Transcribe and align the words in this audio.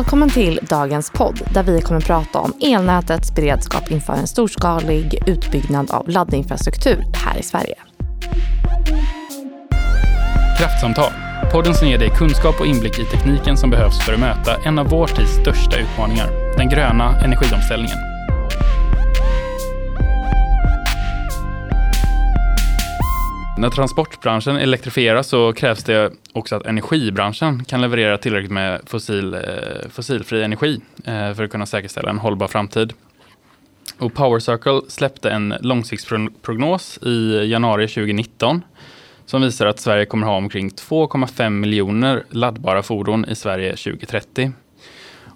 Välkommen 0.00 0.30
till 0.30 0.60
dagens 0.62 1.10
podd 1.10 1.40
där 1.54 1.62
vi 1.62 1.80
kommer 1.80 2.00
prata 2.00 2.38
om 2.38 2.52
elnätets 2.60 3.34
beredskap 3.34 3.90
inför 3.90 4.12
en 4.12 4.26
storskalig 4.26 5.22
utbyggnad 5.26 5.90
av 5.90 6.08
laddinfrastruktur 6.08 7.04
här 7.14 7.38
i 7.38 7.42
Sverige. 7.42 7.74
Kraftsamtal, 10.58 11.12
podden 11.52 11.74
som 11.74 11.88
ger 11.88 11.98
dig 11.98 12.10
kunskap 12.18 12.60
och 12.60 12.66
inblick 12.66 12.98
i 12.98 13.04
tekniken 13.04 13.56
som 13.56 13.70
behövs 13.70 14.04
för 14.04 14.12
att 14.12 14.20
möta 14.20 14.56
en 14.64 14.78
av 14.78 14.88
vår 14.88 15.06
tids 15.06 15.32
största 15.32 15.76
utmaningar, 15.76 16.56
den 16.56 16.68
gröna 16.68 17.20
energiomställningen. 17.24 17.96
När 23.58 23.70
transportbranschen 23.70 24.56
elektrifieras 24.56 25.28
så 25.28 25.52
krävs 25.52 25.84
det 25.84 26.12
också 26.32 26.56
att 26.56 26.66
energibranschen 26.66 27.64
kan 27.64 27.80
leverera 27.80 28.18
tillräckligt 28.18 28.52
med 28.52 28.80
fossil, 28.86 29.34
eh, 29.34 29.40
fossilfri 29.90 30.42
energi 30.42 30.80
eh, 31.04 31.34
för 31.34 31.44
att 31.44 31.50
kunna 31.50 31.66
säkerställa 31.66 32.10
en 32.10 32.18
hållbar 32.18 32.48
framtid. 32.48 32.92
Och 33.98 34.14
Power 34.14 34.38
Circle 34.38 34.80
släppte 34.88 35.30
en 35.30 35.54
långsiktsprognos 35.60 36.98
i 37.02 37.50
januari 37.50 37.88
2019 37.88 38.62
som 39.26 39.42
visar 39.42 39.66
att 39.66 39.80
Sverige 39.80 40.04
kommer 40.06 40.26
ha 40.26 40.36
omkring 40.36 40.68
2,5 40.68 41.50
miljoner 41.50 42.24
laddbara 42.30 42.82
fordon 42.82 43.24
i 43.24 43.34
Sverige 43.34 43.70
2030. 43.76 44.52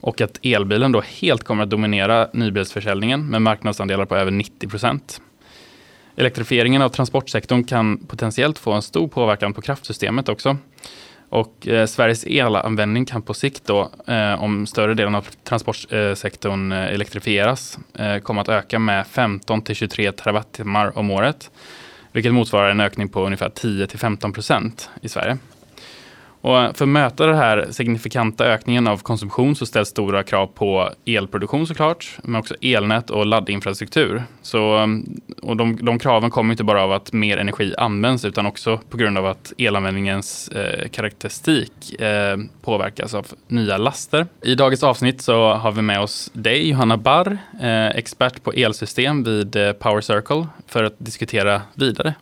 Och 0.01 0.21
att 0.21 0.39
elbilen 0.43 0.93
då 0.93 1.01
helt 1.01 1.45
kommer 1.45 1.63
att 1.63 1.71
dominera 1.71 2.29
nybilsförsäljningen 2.33 3.27
med 3.27 3.43
marknadsandelar 3.43 4.05
på 4.05 4.17
över 4.17 4.31
90 4.31 4.69
procent. 4.69 5.21
Elektrifieringen 6.17 6.83
av 6.83 6.89
transportsektorn 6.89 7.65
kan 7.65 7.99
potentiellt 7.99 8.59
få 8.59 8.73
en 8.73 8.83
stor 8.83 9.09
påverkan 9.09 9.53
på 9.53 9.63
kraftsystemet 9.63 10.29
också. 10.29 10.57
Och 11.29 11.69
eh, 11.69 11.87
Sveriges 11.87 12.25
elanvändning 12.25 13.05
kan 13.05 13.23
på 13.23 13.35
sikt 13.35 13.67
då, 13.67 13.91
eh, 14.07 14.43
om 14.43 14.67
större 14.67 14.95
delen 14.95 15.15
av 15.15 15.27
transportsektorn 15.45 16.73
eh, 16.73 16.85
elektrifieras, 16.85 17.79
eh, 17.95 18.19
komma 18.19 18.41
att 18.41 18.49
öka 18.49 18.79
med 18.79 19.07
15 19.07 19.63
till 19.63 19.75
23 19.75 20.13
terawattimmar 20.13 20.99
om 20.99 21.11
året. 21.11 21.51
Vilket 22.13 22.35
motsvarar 22.35 22.71
en 22.71 22.81
ökning 22.81 23.09
på 23.09 23.27
ungefär 23.27 23.49
10 23.49 23.87
till 23.87 23.99
15 23.99 24.33
procent 24.33 24.91
i 25.03 25.09
Sverige. 25.09 25.39
Och 26.45 26.77
för 26.77 26.85
att 26.85 26.89
möta 26.89 27.27
den 27.27 27.37
här 27.37 27.67
signifikanta 27.71 28.45
ökningen 28.45 28.87
av 28.87 28.97
konsumtion 28.97 29.57
så 29.57 29.67
ställs 29.67 29.89
stora 29.89 30.23
krav 30.23 30.47
på 30.47 30.91
elproduktion 31.07 31.67
såklart, 31.67 32.19
men 32.23 32.41
också 32.41 32.55
elnät 32.61 33.11
och 33.11 33.27
laddinfrastruktur. 33.27 34.23
Så, 34.43 34.89
och 35.43 35.57
de, 35.57 35.79
de 35.83 35.99
kraven 35.99 36.31
kommer 36.31 36.53
inte 36.53 36.65
bara 36.65 36.83
av 36.83 36.93
att 36.93 37.13
mer 37.13 37.37
energi 37.37 37.75
används 37.79 38.25
utan 38.25 38.47
också 38.47 38.81
på 38.91 38.97
grund 38.97 39.19
av 39.19 39.27
att 39.27 39.53
elanvändningens 39.59 40.49
eh, 40.49 40.89
karaktäristik 40.89 42.01
eh, 42.01 42.37
påverkas 42.63 43.15
av 43.15 43.27
nya 43.49 43.79
laster. 43.79 44.27
I 44.43 44.55
dagens 44.55 44.83
avsnitt 44.83 45.23
så 45.23 45.53
har 45.53 45.73
vi 45.73 45.83
med 45.83 46.01
oss 46.01 46.31
dig, 46.33 46.69
Johanna 46.69 46.97
Barr, 46.97 47.39
eh, 47.61 47.87
expert 47.87 48.43
på 48.43 48.53
elsystem 48.53 49.25
vid 49.25 49.57
eh, 49.57 49.73
Power 49.73 50.01
Circle, 50.01 50.47
för 50.67 50.85
att 50.85 50.95
diskutera 50.99 51.63
vidare. 51.75 52.15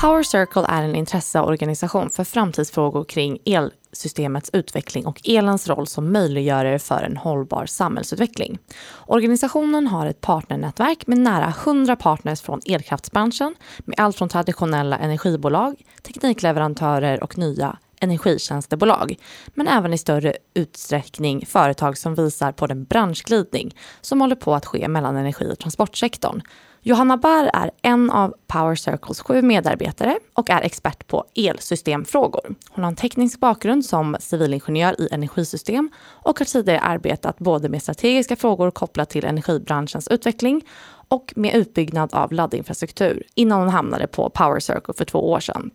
Power 0.00 0.22
Circle 0.22 0.64
är 0.68 0.82
en 0.82 0.96
intresseorganisation 0.96 2.10
för 2.10 2.24
framtidsfrågor 2.24 3.04
kring 3.04 3.38
elsystemets 3.44 4.50
utveckling 4.52 5.06
och 5.06 5.20
elens 5.24 5.68
roll 5.68 5.86
som 5.86 6.12
möjliggörare 6.12 6.78
för 6.78 7.02
en 7.02 7.16
hållbar 7.16 7.66
samhällsutveckling. 7.66 8.58
Organisationen 9.06 9.86
har 9.86 10.06
ett 10.06 10.20
partnernätverk 10.20 11.06
med 11.06 11.18
nära 11.18 11.54
100 11.64 11.96
partners 11.96 12.40
från 12.40 12.60
elkraftsbranschen 12.66 13.54
med 13.78 14.00
allt 14.00 14.16
från 14.16 14.28
traditionella 14.28 14.98
energibolag, 14.98 15.84
teknikleverantörer 16.02 17.22
och 17.22 17.38
nya 17.38 17.78
energitjänstebolag, 18.00 19.16
men 19.54 19.68
även 19.68 19.92
i 19.92 19.98
större 19.98 20.34
utsträckning 20.54 21.46
företag 21.46 21.98
som 21.98 22.14
visar 22.14 22.52
på 22.52 22.66
den 22.66 22.84
branschglidning 22.84 23.76
som 24.00 24.20
håller 24.20 24.36
på 24.36 24.54
att 24.54 24.66
ske 24.66 24.88
mellan 24.88 25.16
energi 25.16 25.52
och 25.52 25.58
transportsektorn. 25.58 26.42
Johanna 26.88 27.16
Barr 27.16 27.50
är 27.52 27.70
en 27.82 28.10
av 28.10 28.34
Power 28.46 28.74
Circles 28.74 29.20
sju 29.20 29.42
medarbetare 29.42 30.18
och 30.34 30.50
är 30.50 30.62
expert 30.62 31.06
på 31.06 31.24
elsystemfrågor. 31.34 32.54
Hon 32.70 32.84
har 32.84 32.90
en 32.90 32.96
teknisk 32.96 33.40
bakgrund 33.40 33.84
som 33.84 34.16
civilingenjör 34.20 35.00
i 35.00 35.08
energisystem 35.12 35.90
och 35.98 36.38
har 36.38 36.46
tidigare 36.46 36.80
arbetat 36.80 37.38
både 37.38 37.68
med 37.68 37.82
strategiska 37.82 38.36
frågor 38.36 38.70
kopplat 38.70 39.10
till 39.10 39.24
energibranschens 39.24 40.08
utveckling 40.08 40.62
och 41.08 41.32
med 41.36 41.54
utbyggnad 41.54 42.14
av 42.14 42.32
laddinfrastruktur 42.32 43.22
innan 43.34 43.60
hon 43.60 43.68
hamnade 43.68 44.06
på 44.06 44.30
Power 44.30 44.60
Circle 44.60 44.94
för 44.96 45.04
två 45.04 45.30
år 45.30 45.40
sedan. 45.40 45.70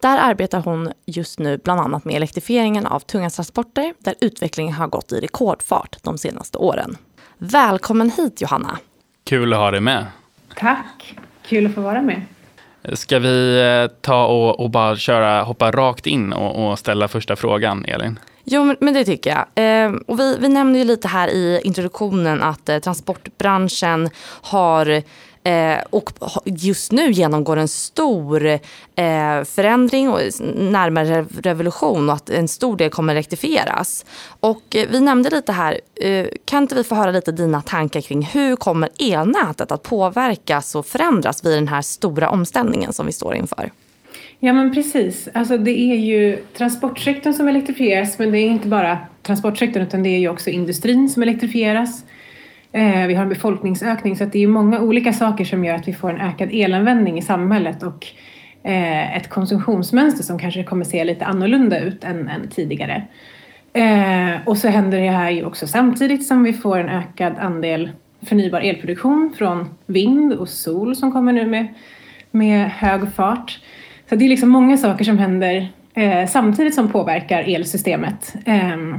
Där 0.00 0.18
arbetar 0.18 0.60
hon 0.60 0.92
just 1.06 1.38
nu 1.38 1.58
bland 1.64 1.80
annat 1.80 2.04
med 2.04 2.14
elektrifieringen 2.14 2.86
av 2.86 3.00
tunga 3.00 3.30
transporter 3.30 3.94
där 3.98 4.14
utvecklingen 4.20 4.74
har 4.74 4.86
gått 4.86 5.12
i 5.12 5.20
rekordfart 5.20 5.96
de 6.02 6.18
senaste 6.18 6.58
åren. 6.58 6.96
Välkommen 7.38 8.10
hit 8.10 8.40
Johanna! 8.40 8.78
Kul 9.32 9.52
att 9.52 9.58
ha 9.58 9.70
dig 9.70 9.80
med. 9.80 10.06
Tack, 10.56 11.14
kul 11.46 11.66
att 11.66 11.74
få 11.74 11.80
vara 11.80 12.02
med. 12.02 12.22
Ska 12.92 13.18
vi 13.18 13.60
eh, 13.60 13.96
ta 14.00 14.26
och, 14.26 14.60
och 14.60 14.70
bara 14.70 14.96
köra, 14.96 15.42
hoppa 15.42 15.70
rakt 15.70 16.06
in 16.06 16.32
och, 16.32 16.70
och 16.70 16.78
ställa 16.78 17.08
första 17.08 17.36
frågan, 17.36 17.84
Elin? 17.84 18.18
Jo, 18.44 18.74
men 18.80 18.94
det 18.94 19.04
tycker 19.04 19.30
jag. 19.30 19.84
Eh, 19.84 19.92
och 20.06 20.20
vi, 20.20 20.36
vi 20.40 20.48
nämnde 20.48 20.78
ju 20.78 20.84
lite 20.84 21.08
här 21.08 21.28
i 21.28 21.60
introduktionen 21.64 22.42
att 22.42 22.68
eh, 22.68 22.78
transportbranschen 22.78 24.10
har 24.42 25.02
Eh, 25.44 25.78
och 25.90 26.10
just 26.44 26.92
nu 26.92 27.10
genomgår 27.10 27.56
en 27.56 27.68
stor 27.68 28.46
eh, 28.46 29.44
förändring 29.44 30.08
och 30.08 30.20
närmare 30.54 31.26
revolution 31.42 32.08
och 32.08 32.14
att 32.14 32.30
en 32.30 32.48
stor 32.48 32.76
del 32.76 32.90
kommer 32.90 33.14
rektifieras. 33.14 34.04
Och 34.40 34.76
eh, 34.76 34.88
vi 34.90 35.00
nämnde 35.00 35.30
lite 35.30 35.52
här, 35.52 35.80
eh, 35.94 36.26
kan 36.44 36.62
inte 36.62 36.74
vi 36.74 36.84
få 36.84 36.94
höra 36.94 37.10
lite 37.10 37.32
dina 37.32 37.62
tankar 37.62 38.00
kring 38.00 38.22
hur 38.22 38.56
kommer 38.56 38.88
elnätet 38.98 39.72
att 39.72 39.82
påverkas 39.82 40.74
och 40.74 40.86
förändras 40.86 41.44
vid 41.44 41.52
den 41.52 41.68
här 41.68 41.82
stora 41.82 42.30
omställningen 42.30 42.92
som 42.92 43.06
vi 43.06 43.12
står 43.12 43.34
inför? 43.34 43.70
Ja 44.40 44.52
men 44.52 44.74
precis. 44.74 45.28
Alltså 45.34 45.58
det 45.58 45.78
är 45.78 45.96
ju 45.96 46.36
transportsektorn 46.56 47.34
som 47.34 47.48
elektrifieras 47.48 48.18
men 48.18 48.32
det 48.32 48.38
är 48.38 48.48
inte 48.48 48.68
bara 48.68 48.98
transportsektorn 49.22 49.82
utan 49.82 50.02
det 50.02 50.08
är 50.08 50.18
ju 50.18 50.28
också 50.28 50.50
industrin 50.50 51.08
som 51.08 51.22
elektrifieras. 51.22 52.04
Eh, 52.72 53.06
vi 53.06 53.14
har 53.14 53.22
en 53.22 53.28
befolkningsökning 53.28 54.16
så 54.16 54.24
att 54.24 54.32
det 54.32 54.42
är 54.42 54.46
många 54.46 54.80
olika 54.80 55.12
saker 55.12 55.44
som 55.44 55.64
gör 55.64 55.74
att 55.74 55.88
vi 55.88 55.92
får 55.92 56.10
en 56.10 56.20
ökad 56.20 56.48
elanvändning 56.52 57.18
i 57.18 57.22
samhället 57.22 57.82
och 57.82 58.06
eh, 58.62 59.16
ett 59.16 59.28
konsumtionsmönster 59.28 60.24
som 60.24 60.38
kanske 60.38 60.64
kommer 60.64 60.84
se 60.84 61.04
lite 61.04 61.24
annorlunda 61.24 61.80
ut 61.80 62.04
än, 62.04 62.28
än 62.28 62.48
tidigare. 62.48 63.02
Eh, 63.72 64.34
och 64.46 64.58
så 64.58 64.68
händer 64.68 65.00
det 65.00 65.10
här 65.10 65.30
ju 65.30 65.44
också 65.44 65.66
samtidigt 65.66 66.26
som 66.26 66.42
vi 66.42 66.52
får 66.52 66.78
en 66.78 66.88
ökad 66.88 67.38
andel 67.38 67.90
förnybar 68.22 68.60
elproduktion 68.60 69.34
från 69.38 69.68
vind 69.86 70.32
och 70.32 70.48
sol 70.48 70.96
som 70.96 71.12
kommer 71.12 71.32
nu 71.32 71.46
med, 71.46 71.66
med 72.30 72.70
hög 72.70 73.12
fart. 73.14 73.60
Så 74.08 74.16
det 74.16 74.24
är 74.24 74.28
liksom 74.28 74.48
många 74.48 74.76
saker 74.76 75.04
som 75.04 75.18
händer 75.18 75.68
eh, 75.94 76.26
samtidigt 76.26 76.74
som 76.74 76.88
påverkar 76.88 77.42
elsystemet. 77.42 78.34
Ehm, 78.44 78.98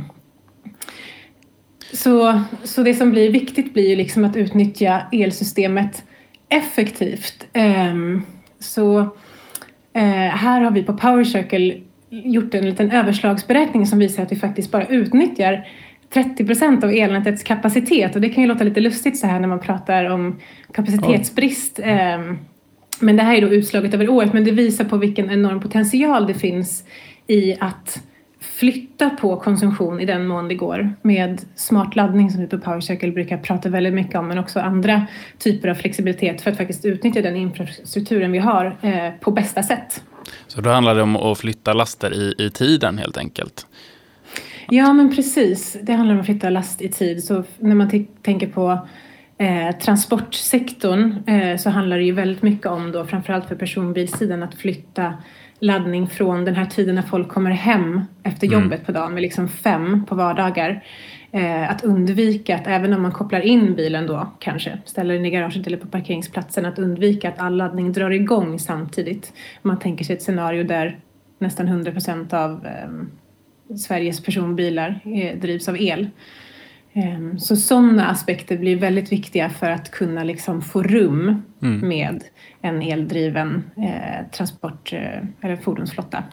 Eh, 1.93 1.97
så, 1.97 2.41
så 2.63 2.83
det 2.83 2.93
som 2.93 3.11
blir 3.11 3.31
viktigt 3.31 3.73
blir 3.73 3.89
ju 3.89 3.95
liksom 3.95 4.25
att 4.25 4.35
utnyttja 4.35 5.01
elsystemet 5.11 6.03
effektivt. 6.49 7.47
Um, 7.53 8.25
så 8.59 8.99
uh, 8.99 9.09
här 10.29 10.61
har 10.61 10.71
vi 10.71 10.83
på 10.83 10.93
Power 10.93 11.23
Circle 11.23 11.77
gjort 12.09 12.53
en 12.53 12.65
liten 12.65 12.91
överslagsberäkning 12.91 13.85
som 13.85 13.99
visar 13.99 14.23
att 14.23 14.31
vi 14.31 14.35
faktiskt 14.35 14.71
bara 14.71 14.85
utnyttjar 14.85 15.67
30 16.13 16.45
procent 16.45 16.83
av 16.83 16.91
elnätets 16.91 17.43
kapacitet 17.43 18.15
och 18.15 18.21
det 18.21 18.29
kan 18.29 18.43
ju 18.43 18.49
låta 18.49 18.63
lite 18.63 18.79
lustigt 18.79 19.19
så 19.19 19.27
här 19.27 19.39
när 19.39 19.47
man 19.47 19.59
pratar 19.59 20.05
om 20.05 20.39
kapacitetsbrist. 20.73 21.79
Um, 21.79 22.39
men 22.99 23.15
det 23.15 23.23
här 23.23 23.35
är 23.35 23.41
då 23.41 23.47
utslaget 23.47 23.93
över 23.93 24.09
året 24.09 24.33
men 24.33 24.43
det 24.43 24.51
visar 24.51 24.85
på 24.85 24.97
vilken 24.97 25.31
enorm 25.31 25.59
potential 25.59 26.27
det 26.27 26.33
finns 26.33 26.83
i 27.27 27.55
att 27.59 28.03
flytta 28.63 29.09
på 29.09 29.37
konsumtion 29.37 29.99
i 29.99 30.05
den 30.05 30.27
mån 30.27 30.47
det 30.47 30.55
går 30.55 30.93
med 31.01 31.41
smart 31.55 31.95
laddning 31.95 32.31
som 32.31 32.41
vi 32.41 32.47
på 32.47 32.57
Power 32.57 32.79
Circle 32.79 33.11
brukar 33.11 33.37
prata 33.37 33.69
väldigt 33.69 33.93
mycket 33.93 34.15
om 34.15 34.27
men 34.27 34.37
också 34.37 34.59
andra 34.59 35.07
typer 35.37 35.67
av 35.67 35.75
flexibilitet 35.75 36.41
för 36.41 36.51
att 36.51 36.57
faktiskt 36.57 36.85
utnyttja 36.85 37.21
den 37.21 37.35
infrastrukturen 37.35 38.31
vi 38.31 38.39
har 38.39 38.77
eh, 38.81 39.11
på 39.19 39.31
bästa 39.31 39.63
sätt. 39.63 40.03
Så 40.47 40.61
då 40.61 40.69
handlar 40.69 40.95
det 40.95 41.01
om 41.01 41.15
att 41.15 41.37
flytta 41.37 41.73
laster 41.73 42.13
i, 42.13 42.45
i 42.45 42.49
tiden 42.49 42.97
helt 42.97 43.17
enkelt? 43.17 43.67
Ja 44.69 44.93
men 44.93 45.15
precis, 45.15 45.77
det 45.81 45.93
handlar 45.93 46.15
om 46.15 46.19
att 46.19 46.25
flytta 46.25 46.49
last 46.49 46.81
i 46.81 46.89
tid. 46.89 47.23
Så 47.23 47.43
när 47.59 47.75
man 47.75 48.05
tänker 48.21 48.47
på 48.47 48.87
eh, 49.37 49.71
transportsektorn 49.71 51.23
eh, 51.27 51.57
så 51.57 51.69
handlar 51.69 51.97
det 51.97 52.03
ju 52.03 52.11
väldigt 52.11 52.41
mycket 52.41 52.67
om 52.67 52.91
då 52.91 53.05
framförallt 53.05 53.47
för 53.47 53.55
personbilssidan 53.55 54.43
att 54.43 54.55
flytta 54.55 55.13
laddning 55.63 56.07
från 56.07 56.45
den 56.45 56.55
här 56.55 56.65
tiden 56.65 56.95
när 56.95 57.01
folk 57.01 57.29
kommer 57.29 57.51
hem 57.51 58.01
efter 58.23 58.47
mm. 58.47 58.59
jobbet 58.59 58.79
mm. 58.79 58.85
på 58.85 58.91
dagen 58.91 59.13
med 59.13 59.21
liksom 59.21 59.49
fem 59.49 60.05
på 60.05 60.15
vardagar. 60.15 60.83
Eh, 61.31 61.71
att 61.71 61.83
undvika 61.83 62.55
att 62.55 62.67
även 62.67 62.93
om 62.93 63.01
man 63.01 63.11
kopplar 63.11 63.39
in 63.39 63.75
bilen 63.75 64.07
då 64.07 64.27
kanske, 64.39 64.77
ställer 64.85 65.13
den 65.13 65.25
i 65.25 65.29
garaget 65.29 65.67
eller 65.67 65.77
på 65.77 65.87
parkeringsplatsen, 65.87 66.65
att 66.65 66.79
undvika 66.79 67.29
att 67.29 67.39
all 67.39 67.55
laddning 67.55 67.91
drar 67.91 68.11
igång 68.11 68.59
samtidigt. 68.59 69.33
Man 69.61 69.79
tänker 69.79 70.05
sig 70.05 70.15
ett 70.15 70.21
scenario 70.21 70.63
där 70.63 70.99
nästan 71.39 71.67
100 71.67 71.91
procent 71.91 72.33
av 72.33 72.65
eh, 72.65 73.75
Sveriges 73.75 74.23
personbilar 74.23 74.99
eh, 75.05 75.39
drivs 75.39 75.69
av 75.69 75.77
el. 75.81 76.09
Ehm, 76.93 77.39
så 77.39 77.55
sådana 77.55 78.09
aspekter 78.09 78.57
blir 78.57 78.75
väldigt 78.75 79.11
viktiga 79.11 79.49
för 79.49 79.69
att 79.69 79.91
kunna 79.91 80.23
liksom 80.23 80.61
få 80.61 80.83
rum 80.83 81.41
mm. 81.61 81.87
med 81.87 82.23
en 82.61 82.81
eldriven 82.81 83.63
eh, 83.77 84.31
transport 84.31 84.93
eh, 84.93 85.01
eller 85.41 85.55
fordonsflotta. 85.55 86.23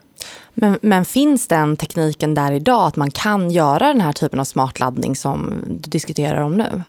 Men, 0.55 0.79
men, 0.83 1.05
finns 1.05 1.49
den 1.49 1.77
tekniken 1.77 2.35
där 2.35 2.53
idag 2.53 2.87
att 2.87 2.97
man 2.97 3.11
kan 3.11 3.51
göra 3.51 3.89
den 3.89 4.01
här 4.01 4.12
typen 4.12 4.41
av 4.41 4.45
smartladdning 4.45 5.17
som 5.17 5.65
du 5.67 5.91
diskuterar 5.91 6.41
om 6.41 6.57
nu? 6.57 6.83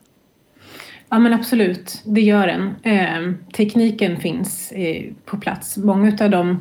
Ja 1.09 1.19
men 1.19 1.33
absolut, 1.33 2.01
det 2.05 2.21
gör 2.21 2.47
den. 2.47 2.75
Eh, 2.83 3.33
tekniken 3.53 4.17
finns 4.17 4.71
eh, 4.71 5.03
på 5.25 5.37
plats. 5.37 5.77
Många 5.77 6.17
av 6.21 6.29
de 6.29 6.59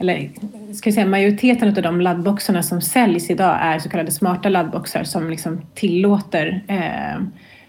eller 0.00 0.30
ska 0.74 0.88
jag 0.88 0.94
säga, 0.94 1.06
majoriteten 1.06 1.68
av 1.68 1.82
de 1.82 2.00
laddboxarna 2.00 2.62
som 2.62 2.80
säljs 2.80 3.30
idag 3.30 3.58
är 3.60 3.78
så 3.78 3.88
kallade 3.88 4.10
smarta 4.10 4.48
laddboxar 4.48 5.04
som 5.04 5.30
liksom 5.30 5.60
tillåter, 5.74 6.64
eh, 6.68 7.22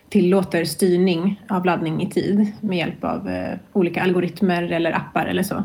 tillåter 0.10 0.66
styrning 0.66 1.42
av 1.50 1.66
laddning 1.66 2.02
i 2.02 2.10
tid 2.10 2.52
med 2.62 2.78
hjälp 2.78 3.04
av 3.04 3.30
eh, 3.30 3.58
olika 3.74 4.02
algoritmer 4.02 4.64
eller 4.64 4.92
appar 4.92 5.26
eller 5.26 5.44
så. 5.44 5.56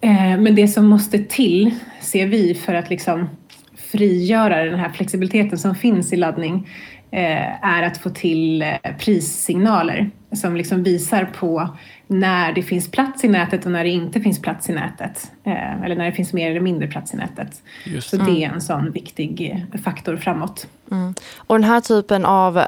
Eh, 0.00 0.38
men 0.38 0.54
det 0.54 0.68
som 0.68 0.86
måste 0.86 1.18
till, 1.18 1.74
ser 2.00 2.26
vi, 2.26 2.54
för 2.54 2.74
att 2.74 2.90
liksom 2.90 3.28
frigöra 3.76 4.64
den 4.64 4.80
här 4.80 4.90
flexibiliteten 4.90 5.58
som 5.58 5.74
finns 5.74 6.12
i 6.12 6.16
laddning 6.16 6.68
är 7.10 7.82
att 7.82 7.98
få 7.98 8.10
till 8.10 8.62
eh, 8.62 8.68
prissignaler 8.98 10.10
som 10.32 10.56
liksom 10.56 10.82
visar 10.82 11.24
på 11.24 11.68
när 12.06 12.52
det 12.52 12.62
finns 12.62 12.90
plats 12.90 13.24
i 13.24 13.28
nätet 13.28 13.66
och 13.66 13.72
när 13.72 13.84
det 13.84 13.90
inte 13.90 14.20
finns 14.20 14.42
plats 14.42 14.70
i 14.70 14.72
nätet. 14.72 15.30
Eh, 15.44 15.82
eller 15.82 15.96
när 15.96 16.04
det 16.04 16.12
finns 16.12 16.32
mer 16.32 16.50
eller 16.50 16.60
mindre 16.60 16.88
plats 16.88 17.14
i 17.14 17.16
nätet. 17.16 17.62
Just. 17.84 18.10
Så 18.10 18.16
det 18.16 18.44
är 18.44 18.50
en 18.50 18.60
sån 18.60 18.90
viktig 18.92 19.66
eh, 19.72 19.80
faktor 19.80 20.16
framåt. 20.16 20.66
Mm. 20.90 21.14
Och 21.36 21.54
den 21.54 21.64
här 21.64 21.80
typen 21.80 22.24
av 22.24 22.62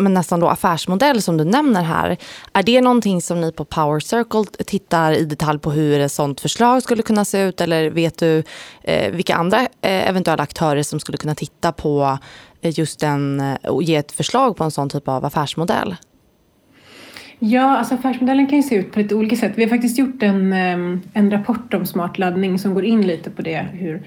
nästan 0.00 0.40
då 0.40 0.48
affärsmodell 0.48 1.22
som 1.22 1.36
du 1.36 1.44
nämner 1.44 1.82
här, 1.82 2.16
är 2.52 2.62
det 2.62 2.80
någonting 2.80 3.22
som 3.22 3.40
ni 3.40 3.52
på 3.52 3.64
Power 3.64 4.00
Circle 4.00 4.64
tittar 4.64 5.12
i 5.12 5.24
detalj 5.24 5.58
på 5.58 5.70
hur 5.70 6.00
ett 6.00 6.12
sånt 6.12 6.40
förslag 6.40 6.82
skulle 6.82 7.02
kunna 7.02 7.24
se 7.24 7.42
ut? 7.42 7.60
Eller 7.60 7.90
vet 7.90 8.18
du 8.18 8.42
eh, 8.82 9.12
vilka 9.12 9.34
andra 9.34 9.60
eh, 9.60 10.08
eventuella 10.08 10.42
aktörer 10.42 10.82
som 10.82 11.00
skulle 11.00 11.18
kunna 11.18 11.34
titta 11.34 11.72
på 11.72 12.02
eh, 12.02 12.18
Eh, 12.64 12.78
just 12.78 13.00
den 13.00 13.40
eh, 13.40 13.70
och 13.70 13.82
ge 13.82 13.96
ett 13.96 14.12
förslag 14.12 14.56
på 14.56 14.64
en 14.64 14.70
sån 14.70 14.88
typ 14.88 15.08
av 15.08 15.24
affärsmodell? 15.24 15.96
Ja, 17.38 17.76
alltså 17.76 17.94
affärsmodellen 17.94 18.46
kan 18.46 18.56
ju 18.56 18.62
se 18.62 18.74
ut 18.74 18.92
på 18.92 18.98
lite 18.98 19.14
olika 19.14 19.36
sätt. 19.36 19.52
Vi 19.54 19.62
har 19.62 19.70
faktiskt 19.70 19.98
gjort 19.98 20.22
en, 20.22 20.52
eh, 20.52 20.98
en 21.12 21.30
rapport 21.30 21.74
om 21.74 21.86
smart 21.86 22.18
laddning 22.18 22.58
som 22.58 22.74
går 22.74 22.84
in 22.84 23.06
lite 23.06 23.30
på 23.30 23.42
det, 23.42 23.66
hur 23.72 24.02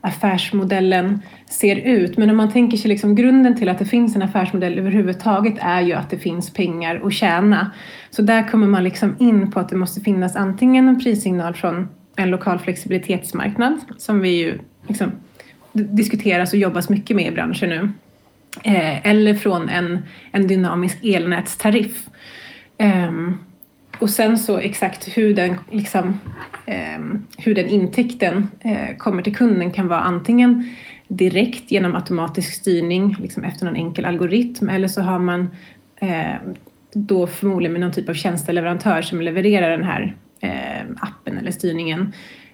affärsmodellen 0.00 1.22
ser 1.50 1.76
ut. 1.76 2.16
Men 2.16 2.30
om 2.30 2.36
man 2.36 2.52
tänker 2.52 2.76
sig 2.76 2.88
liksom 2.88 3.14
grunden 3.14 3.56
till 3.56 3.68
att 3.68 3.78
det 3.78 3.84
finns 3.84 4.16
en 4.16 4.22
affärsmodell 4.22 4.78
överhuvudtaget 4.78 5.54
är 5.58 5.80
ju 5.80 5.92
att 5.92 6.10
det 6.10 6.18
finns 6.18 6.52
pengar 6.52 7.02
att 7.04 7.12
tjäna. 7.12 7.70
Så 8.10 8.22
där 8.22 8.48
kommer 8.48 8.66
man 8.66 8.84
liksom 8.84 9.16
in 9.18 9.50
på 9.50 9.60
att 9.60 9.68
det 9.68 9.76
måste 9.76 10.00
finnas 10.00 10.36
antingen 10.36 10.88
en 10.88 11.00
prissignal 11.00 11.54
från 11.54 11.88
en 12.16 12.30
lokal 12.30 12.58
flexibilitetsmarknad 12.58 13.78
som 13.98 14.20
vi 14.20 14.28
ju 14.28 14.58
liksom 14.88 15.12
diskuteras 15.74 16.52
och 16.52 16.58
jobbas 16.58 16.88
mycket 16.88 17.16
med 17.16 17.26
i 17.26 17.30
branschen 17.30 17.68
nu. 17.68 17.88
Eh, 18.62 19.06
eller 19.06 19.34
från 19.34 19.68
en, 19.68 19.98
en 20.32 20.46
dynamisk 20.46 21.04
elnätstariff 21.04 22.08
Eh, 22.78 23.12
och 23.98 24.10
sen 24.10 24.38
så 24.38 24.58
exakt 24.58 25.08
hur 25.16 25.34
den, 25.34 25.56
liksom, 25.70 26.20
eh, 26.66 27.00
hur 27.38 27.54
den 27.54 27.68
intäkten 27.68 28.48
eh, 28.60 28.96
kommer 28.96 29.22
till 29.22 29.36
kunden 29.36 29.70
kan 29.70 29.88
vara 29.88 30.00
antingen 30.00 30.74
direkt 31.08 31.70
genom 31.70 31.94
automatisk 31.94 32.52
styrning 32.54 33.16
liksom 33.20 33.44
efter 33.44 33.64
någon 33.64 33.76
enkel 33.76 34.04
algoritm 34.04 34.68
eller 34.68 34.88
så 34.88 35.00
har 35.00 35.18
man 35.18 35.50
eh, 35.96 36.34
då 36.92 37.26
förmodligen 37.26 37.72
med 37.72 37.80
någon 37.80 37.92
typ 37.92 38.08
av 38.08 38.14
tjänsteleverantör 38.14 39.02
som 39.02 39.20
levererar 39.20 39.70
den 39.70 39.84
här 39.84 40.16
ehm, 40.40 40.96
appen 41.00 41.38
eller 41.38 41.50
styrningen. 41.50 42.12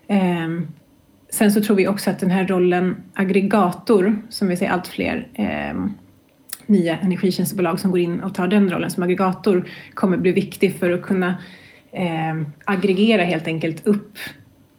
Ehm, 0.08 0.68
Sen 1.32 1.52
så 1.52 1.62
tror 1.62 1.76
vi 1.76 1.88
också 1.88 2.10
att 2.10 2.18
den 2.18 2.30
här 2.30 2.46
rollen 2.46 2.96
aggregator, 3.14 4.22
som 4.28 4.48
vi 4.48 4.56
ser 4.56 4.68
allt 4.68 4.86
fler 4.86 5.28
eh, 5.34 5.84
nya 6.66 6.98
energitjänstebolag 6.98 7.80
som 7.80 7.90
går 7.90 8.00
in 8.00 8.20
och 8.20 8.34
tar 8.34 8.48
den 8.48 8.70
rollen 8.70 8.90
som 8.90 9.02
aggregator 9.02 9.68
kommer 9.94 10.16
bli 10.16 10.32
viktig 10.32 10.78
för 10.78 10.90
att 10.90 11.02
kunna 11.02 11.38
eh, 11.92 12.42
aggregera 12.64 13.22
helt 13.22 13.46
enkelt 13.46 13.86
upp 13.86 14.18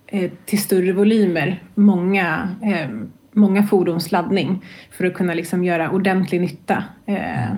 eh, 0.07 0.31
till 0.45 0.61
större 0.61 0.93
volymer 0.93 1.63
många, 1.75 2.55
eh, 2.63 2.89
många 3.31 3.63
fordons 3.63 4.11
laddning 4.11 4.65
för 4.91 5.05
att 5.05 5.13
kunna 5.13 5.33
liksom 5.33 5.63
göra 5.63 5.91
ordentlig 5.91 6.41
nytta 6.41 6.83
eh, 7.05 7.55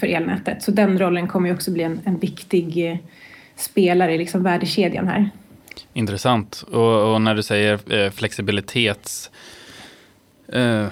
för 0.00 0.06
elnätet. 0.06 0.62
Så 0.62 0.70
den 0.70 0.98
rollen 0.98 1.28
kommer 1.28 1.52
också 1.52 1.72
bli 1.72 1.82
en, 1.82 2.00
en 2.04 2.18
viktig 2.18 2.90
eh, 2.90 2.98
spelare 3.56 4.14
i 4.14 4.18
liksom 4.18 4.42
värdekedjan 4.42 5.08
här. 5.08 5.30
Intressant. 5.92 6.64
Och, 6.70 7.12
och 7.12 7.22
när 7.22 7.34
du 7.34 7.42
säger 7.42 7.94
eh, 7.94 8.10
flexibilitets 8.10 9.30
Eh, 10.52 10.86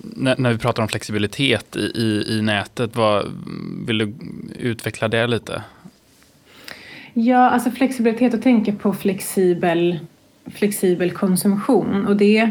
när, 0.00 0.36
när, 0.38 0.52
vi 0.52 0.58
pratar 0.58 0.82
om 0.82 0.88
flexibilitet 0.88 1.76
i, 1.76 1.80
i, 1.80 2.38
i 2.38 2.42
nätet, 2.42 2.96
vad, 2.96 3.32
vill 3.86 3.98
du 3.98 4.14
utveckla 4.58 5.08
det 5.08 5.26
lite? 5.26 5.62
Ja, 7.12 7.50
alltså 7.50 7.70
flexibilitet 7.70 8.34
och 8.34 8.42
tänka 8.42 8.72
på 8.72 8.92
flexibel, 8.92 9.98
flexibel 10.54 11.10
konsumtion. 11.10 12.06
Och 12.06 12.16
det, 12.16 12.50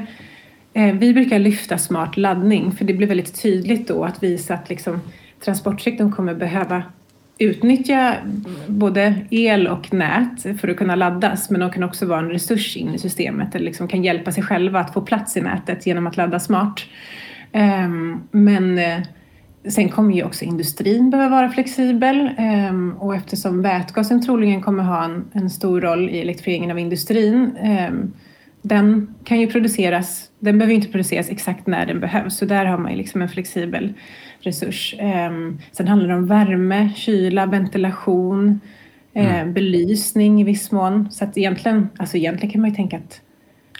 eh, 0.74 0.94
vi 0.94 1.14
brukar 1.14 1.40
lyfta 1.40 1.78
smart 1.78 2.18
laddning 2.18 2.72
för 2.72 2.86
det 2.86 2.94
blir 2.94 3.08
väldigt 3.08 3.42
tydligt 3.42 3.88
då 3.88 4.06
att 4.06 4.24
visa 4.24 4.54
att 4.54 4.70
liksom, 4.70 5.02
transportsektorn 5.40 6.12
kommer 6.12 6.34
behöva 6.34 6.84
utnyttja 7.38 8.16
både 8.68 9.16
el 9.30 9.68
och 9.68 9.94
nät 9.94 10.60
för 10.62 10.68
att 10.68 10.78
kunna 10.78 10.96
laddas 10.96 11.50
men 11.50 11.60
de 11.60 11.72
kan 11.72 11.84
också 11.84 12.06
vara 12.06 12.20
en 12.20 12.30
resurs 12.30 12.78
in 12.78 12.96
i 12.96 13.00
systemet 13.00 13.56
eller 13.56 13.66
liksom 13.66 13.88
kan 13.88 14.04
hjälpa 14.04 14.32
sig 14.32 14.44
själva 14.44 14.80
att 14.80 14.94
få 14.94 15.02
plats 15.02 15.38
i 15.38 15.42
nätet 15.42 15.86
genom 15.86 16.08
att 16.08 16.18
ladda 16.18 16.40
smart. 16.40 16.82
Ehm, 17.52 18.24
men 18.32 18.78
eh, 18.78 19.00
sen 19.70 19.90
kommer 19.90 20.16
ju 20.16 20.24
också 20.24 20.46
industrin 20.46 21.10
behöva 21.10 21.30
vara 21.36 21.50
flexibel 21.50 22.30
ehm, 22.38 22.94
och 23.00 23.16
eftersom 23.16 23.62
vätgasen 23.62 24.26
troligen 24.26 24.62
kommer 24.62 24.84
ha 24.84 25.04
en, 25.04 25.26
en 25.34 25.50
stor 25.50 25.82
roll 25.82 26.10
i 26.10 26.22
elektrifieringen 26.22 26.72
av 26.72 26.80
industrin 26.80 27.56
ehm, 27.60 28.14
den 28.62 29.16
kan 29.24 29.40
ju 29.40 29.48
produceras, 29.48 30.30
den 30.40 30.58
behöver 30.58 30.76
inte 30.76 30.88
produceras 30.88 31.30
exakt 31.30 31.68
när 31.68 31.86
den 31.86 32.00
behövs 32.00 32.38
så 32.38 32.46
där 32.46 32.66
har 32.66 32.78
man 32.78 32.92
ju 32.92 32.98
liksom 32.98 33.22
en 33.22 33.30
flexibel 33.30 33.94
resurs. 34.44 34.96
Ehm, 35.00 35.60
sen 35.72 35.88
handlar 35.88 36.10
det 36.10 36.16
om 36.16 36.28
värme, 36.28 36.90
kyla, 36.96 37.46
ventilation, 37.46 38.60
eh, 39.14 39.42
mm. 39.42 39.54
belysning 39.54 40.42
i 40.42 40.44
viss 40.44 40.72
mån. 40.72 41.12
Så 41.12 41.24
att 41.24 41.38
egentligen, 41.38 41.90
alltså 41.98 42.18
egentligen 42.18 42.52
kan 42.52 42.62
man 42.62 42.70
ju 42.70 42.76
tänka 42.76 42.98
att 42.98 43.22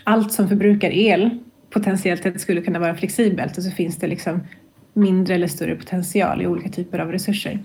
allt 0.04 0.32
som 0.32 0.48
förbrukar 0.48 0.90
el 0.90 1.38
potentiellt 1.70 2.40
skulle 2.40 2.60
kunna 2.60 2.78
vara 2.78 2.94
flexibelt 2.94 3.58
och 3.58 3.62
så 3.64 3.70
finns 3.70 3.96
det 3.96 4.06
liksom 4.06 4.40
mindre 4.92 5.34
eller 5.34 5.46
större 5.46 5.76
potential 5.76 6.42
i 6.42 6.46
olika 6.46 6.68
typer 6.68 6.98
av 6.98 7.12
resurser. 7.12 7.58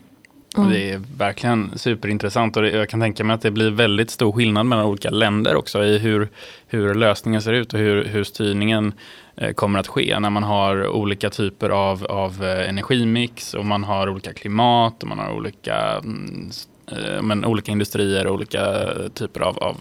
Mm. 0.62 0.72
Det 0.72 0.92
är 0.92 1.01
verkligen 1.18 1.72
superintressant 1.75 2.58
och 2.58 2.68
jag 2.68 2.89
kan 2.89 3.00
tänka 3.00 3.24
mig 3.24 3.34
att 3.34 3.42
det 3.42 3.51
blir 3.51 3.72
väldigt 3.72 4.10
stor 4.10 4.32
skillnad 4.32 4.66
mellan 4.66 4.86
olika 4.86 5.10
länder 5.10 5.56
också 5.56 5.84
i 5.84 5.98
hur, 5.98 6.30
hur 6.68 6.94
lösningen 6.94 7.42
ser 7.42 7.54
ut 7.54 7.74
och 7.74 7.80
hur, 7.80 8.06
hur 8.06 8.24
styrningen 8.24 8.94
eh, 9.36 9.54
kommer 9.54 9.80
att 9.80 9.88
ske 9.88 10.20
när 10.20 10.30
man 10.30 10.44
har 10.44 10.88
olika 10.88 11.30
typer 11.30 11.70
av, 11.70 12.06
av 12.06 12.44
eh, 12.44 12.70
energimix 12.70 13.54
och 13.54 13.66
man 13.66 13.84
har 13.84 14.10
olika 14.10 14.34
klimat 14.34 15.04
och 15.04 15.10
man 15.10 15.20
har 15.20 15.32
olika, 15.32 15.75
mm, 16.04 16.50
eh, 16.92 17.22
men, 17.22 17.46
olika 17.46 17.72
industrier 17.72 18.28
och 18.28 18.34
olika 18.34 18.86
typer 19.13 19.42
av, 19.42 19.60
av 19.60 19.78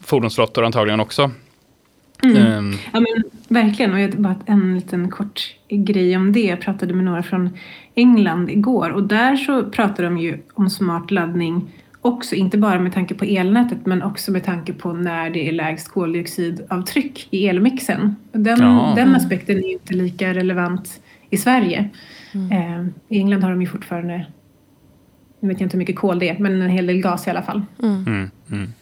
fordonsflottor 0.00 0.64
antagligen 0.64 1.00
också. 1.00 1.30
Mm. 2.22 2.58
Um. 2.58 2.72
Ja 2.92 3.00
men 3.00 3.24
verkligen 3.48 3.92
och 3.92 4.00
jag, 4.00 4.10
bara 4.10 4.36
en 4.46 4.74
liten 4.74 5.10
kort 5.10 5.54
grej 5.68 6.16
om 6.16 6.32
det. 6.32 6.40
Jag 6.40 6.60
pratade 6.60 6.94
med 6.94 7.04
några 7.04 7.22
från 7.22 7.50
England 7.94 8.50
igår 8.50 8.90
och 8.90 9.02
där 9.02 9.36
så 9.36 9.64
pratar 9.64 10.04
de 10.04 10.18
ju 10.18 10.38
om 10.54 10.70
smart 10.70 11.10
laddning 11.10 11.70
också, 12.00 12.34
inte 12.34 12.58
bara 12.58 12.80
med 12.80 12.92
tanke 12.92 13.14
på 13.14 13.24
elnätet 13.24 13.86
men 13.86 14.02
också 14.02 14.32
med 14.32 14.44
tanke 14.44 14.72
på 14.72 14.92
när 14.92 15.30
det 15.30 15.48
är 15.48 15.52
lägst 15.52 15.88
koldioxidavtryck 15.88 17.28
i 17.30 17.48
elmixen. 17.48 18.16
Den, 18.32 18.60
ja. 18.60 18.92
den 18.96 19.14
aspekten 19.14 19.56
är 19.56 19.72
inte 19.72 19.94
lika 19.94 20.34
relevant 20.34 21.00
i 21.30 21.36
Sverige. 21.36 21.90
Mm. 22.32 22.52
Eh, 22.52 22.86
I 23.08 23.18
England 23.18 23.42
har 23.42 23.50
de 23.50 23.60
ju 23.60 23.66
fortfarande, 23.66 24.26
nu 25.40 25.48
vet 25.48 25.60
jag 25.60 25.66
inte 25.66 25.76
hur 25.76 25.78
mycket 25.78 25.96
kol 25.96 26.18
det 26.18 26.28
är, 26.28 26.38
men 26.38 26.62
en 26.62 26.70
hel 26.70 26.86
del 26.86 27.00
gas 27.00 27.26
i 27.26 27.30
alla 27.30 27.42
fall. 27.42 27.62
Mm. 27.82 28.30
Mm. 28.50 28.72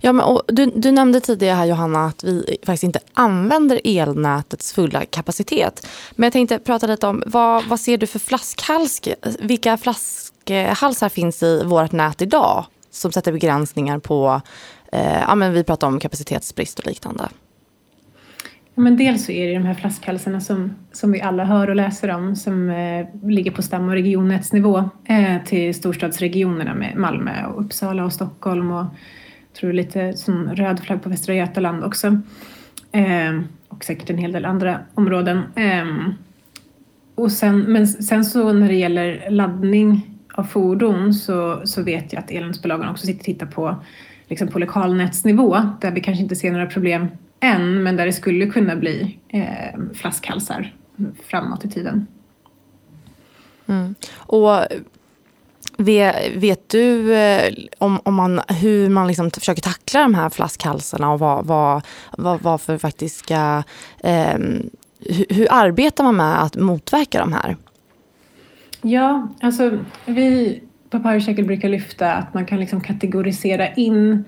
Ja, 0.00 0.12
men, 0.12 0.38
du, 0.46 0.66
du 0.66 0.90
nämnde 0.90 1.20
tidigare 1.20 1.54
här 1.54 1.66
Johanna 1.66 2.06
att 2.06 2.24
vi 2.24 2.58
faktiskt 2.66 2.84
inte 2.84 3.00
använder 3.14 3.80
elnätets 3.84 4.72
fulla 4.72 5.04
kapacitet. 5.04 5.86
Men 6.16 6.26
jag 6.26 6.32
tänkte 6.32 6.58
prata 6.58 6.86
lite 6.86 7.06
om 7.06 7.22
vad, 7.26 7.64
vad 7.64 7.80
ser 7.80 7.98
du 7.98 8.06
för 8.06 8.18
flaskhals, 8.18 9.02
vilka 9.38 9.76
flaskhalsar 9.76 11.08
finns 11.08 11.42
i 11.42 11.64
vårt 11.64 11.92
nät 11.92 12.22
idag 12.22 12.64
som 12.90 13.12
sätter 13.12 13.32
begränsningar 13.32 13.98
på, 13.98 14.40
eh, 14.92 15.20
ja 15.20 15.34
men 15.34 15.52
vi 15.52 15.64
pratar 15.64 15.86
om 15.86 16.00
kapacitetsbrist 16.00 16.78
och 16.78 16.86
liknande. 16.86 17.28
Men 18.74 18.96
dels 18.96 19.24
så 19.24 19.32
är 19.32 19.48
det 19.48 19.54
de 19.54 19.64
här 19.64 19.74
flaskhalsarna 19.74 20.40
som, 20.40 20.74
som 20.92 21.12
vi 21.12 21.20
alla 21.20 21.44
hör 21.44 21.70
och 21.70 21.76
läser 21.76 22.08
om 22.08 22.36
som 22.36 22.70
eh, 22.70 23.06
ligger 23.28 23.50
på 23.50 23.62
stam 23.62 23.88
och 23.88 23.94
regionnätsnivå 23.94 24.90
eh, 25.04 25.42
till 25.44 25.74
storstadsregionerna 25.74 26.74
med 26.74 26.96
Malmö 26.96 27.46
och 27.46 27.60
Uppsala 27.64 28.04
och 28.04 28.12
Stockholm 28.12 28.70
och 28.70 28.86
tror 29.60 29.72
lite 29.72 30.12
som 30.12 30.54
röd 30.54 30.80
flagg 30.80 31.02
på 31.02 31.08
Västra 31.08 31.34
Götaland 31.34 31.84
också. 31.84 32.20
Eh, 32.92 33.40
och 33.68 33.84
säkert 33.84 34.10
en 34.10 34.18
hel 34.18 34.32
del 34.32 34.44
andra 34.44 34.80
områden. 34.94 35.42
Eh, 35.54 35.86
och 37.14 37.32
sen, 37.32 37.60
men 37.60 37.88
sen 37.88 38.24
så 38.24 38.52
när 38.52 38.68
det 38.68 38.74
gäller 38.74 39.30
laddning 39.30 40.18
av 40.34 40.44
fordon 40.44 41.14
så, 41.14 41.62
så 41.64 41.82
vet 41.82 42.12
jag 42.12 42.20
att 42.20 42.30
elnätsbolagen 42.30 42.88
också 42.88 43.06
sitter 43.06 43.20
och 43.20 43.24
tittar 43.24 43.46
på, 43.46 43.76
liksom 44.28 44.48
på 44.48 44.58
lokalnätsnivå 44.58 45.60
där 45.80 45.90
vi 45.90 46.00
kanske 46.00 46.22
inte 46.22 46.36
ser 46.36 46.52
några 46.52 46.66
problem 46.66 47.08
än 47.40 47.82
men 47.82 47.96
där 47.96 48.06
det 48.06 48.12
skulle 48.12 48.46
kunna 48.46 48.76
bli 48.76 49.18
eh, 49.28 49.80
flaskhalsar 49.94 50.74
framåt 51.24 51.64
i 51.64 51.70
tiden. 51.70 52.06
Mm. 53.66 53.94
Och 54.16 54.66
vet, 55.78 56.36
vet 56.36 56.68
du 56.68 57.14
eh, 57.14 57.54
om, 57.78 58.00
om 58.02 58.14
man, 58.14 58.40
hur 58.48 58.88
man 58.88 59.06
liksom 59.06 59.30
försöker 59.30 59.62
tackla 59.62 60.00
de 60.00 60.14
här 60.14 60.30
flaskhalsarna 60.30 61.12
och 61.12 61.18
vad, 61.18 61.46
vad, 61.46 61.86
vad, 62.18 62.42
vad 62.42 62.60
för 62.60 62.78
faktiska... 62.78 63.64
Eh, 64.04 64.38
hur, 65.00 65.26
hur 65.34 65.46
arbetar 65.50 66.04
man 66.04 66.16
med 66.16 66.42
att 66.42 66.56
motverka 66.56 67.18
de 67.18 67.32
här? 67.32 67.56
Ja, 68.82 69.28
alltså 69.40 69.78
vi 70.06 70.60
på 70.90 71.00
PowerCycle 71.00 71.44
brukar 71.44 71.68
lyfta 71.68 72.12
att 72.12 72.34
man 72.34 72.46
kan 72.46 72.60
liksom 72.60 72.80
kategorisera 72.80 73.74
in 73.74 74.24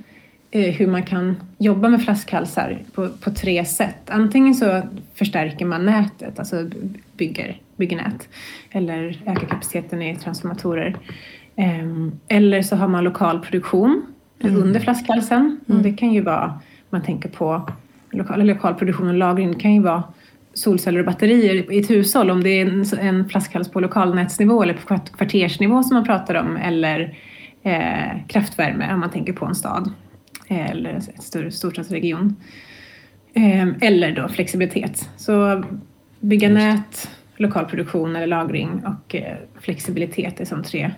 eh, 0.51 0.75
hur 0.75 0.87
man 0.87 1.03
kan 1.03 1.37
jobba 1.59 1.89
med 1.89 2.03
flaskhalsar 2.03 2.83
på, 2.95 3.09
på 3.09 3.31
tre 3.31 3.65
sätt. 3.65 4.11
Antingen 4.11 4.55
så 4.55 4.83
förstärker 5.15 5.65
man 5.65 5.87
nätet, 5.87 6.39
alltså 6.39 6.71
bygger, 7.17 7.61
bygger 7.77 7.97
nät 7.97 8.29
eller 8.71 9.23
ökar 9.27 9.47
kapaciteten 9.47 10.03
i 10.03 10.17
transformatorer. 10.17 10.97
Eh, 11.61 11.87
eller 12.29 12.63
så 12.63 12.77
har 12.77 12.89
man 12.89 13.05
lokal 13.05 13.41
produktion 13.41 14.07
mm. 14.43 14.63
under 14.63 14.81
flaskhalsen. 14.81 15.61
Mm. 15.69 15.83
Det 15.83 15.93
kan 15.93 16.13
ju 16.13 16.21
vara, 16.21 16.61
man 16.91 17.03
tänker 17.03 17.29
på 17.29 17.69
lokal, 18.11 18.47
lokal 18.47 18.75
produktion 18.75 19.09
och 19.09 19.15
lagring, 19.15 19.53
det 19.53 19.59
kan 19.59 19.75
ju 19.75 19.83
vara 19.83 20.03
solceller 20.55 20.99
och 20.99 21.07
batterier 21.07 21.73
i 21.73 21.79
ett 21.79 21.91
hushåll, 21.91 22.31
om 22.31 22.43
det 22.43 22.51
är 22.51 22.67
en, 22.67 22.85
en 22.99 23.29
flaskhals 23.29 23.71
på 23.71 23.81
lokalnätsnivå 23.81 24.63
eller 24.63 24.75
på 24.75 24.99
kvartersnivå 25.17 25.83
som 25.83 25.95
man 25.95 26.05
pratar 26.05 26.35
om 26.35 26.57
eller 26.57 27.19
eh, 27.63 28.27
kraftvärme 28.29 28.95
om 28.95 29.01
man 29.01 29.11
tänker 29.11 29.33
på 29.33 29.47
en 29.47 29.55
stad 29.55 29.93
eller 30.49 30.91
en 30.91 31.03
större 31.03 31.51
storstadsregion. 31.51 32.37
Eh, 33.35 33.69
eller 33.81 34.13
då 34.13 34.29
flexibilitet. 34.29 35.11
Så 35.17 35.65
bygga 36.21 36.49
nät, 36.49 37.11
lokal 37.37 37.65
produktion 37.65 38.17
eller 38.17 38.27
lagring 38.27 38.83
och 38.87 39.15
eh, 39.15 39.37
flexibilitet 39.61 40.41
är 40.41 40.45
som 40.45 40.63
tre 40.63 40.91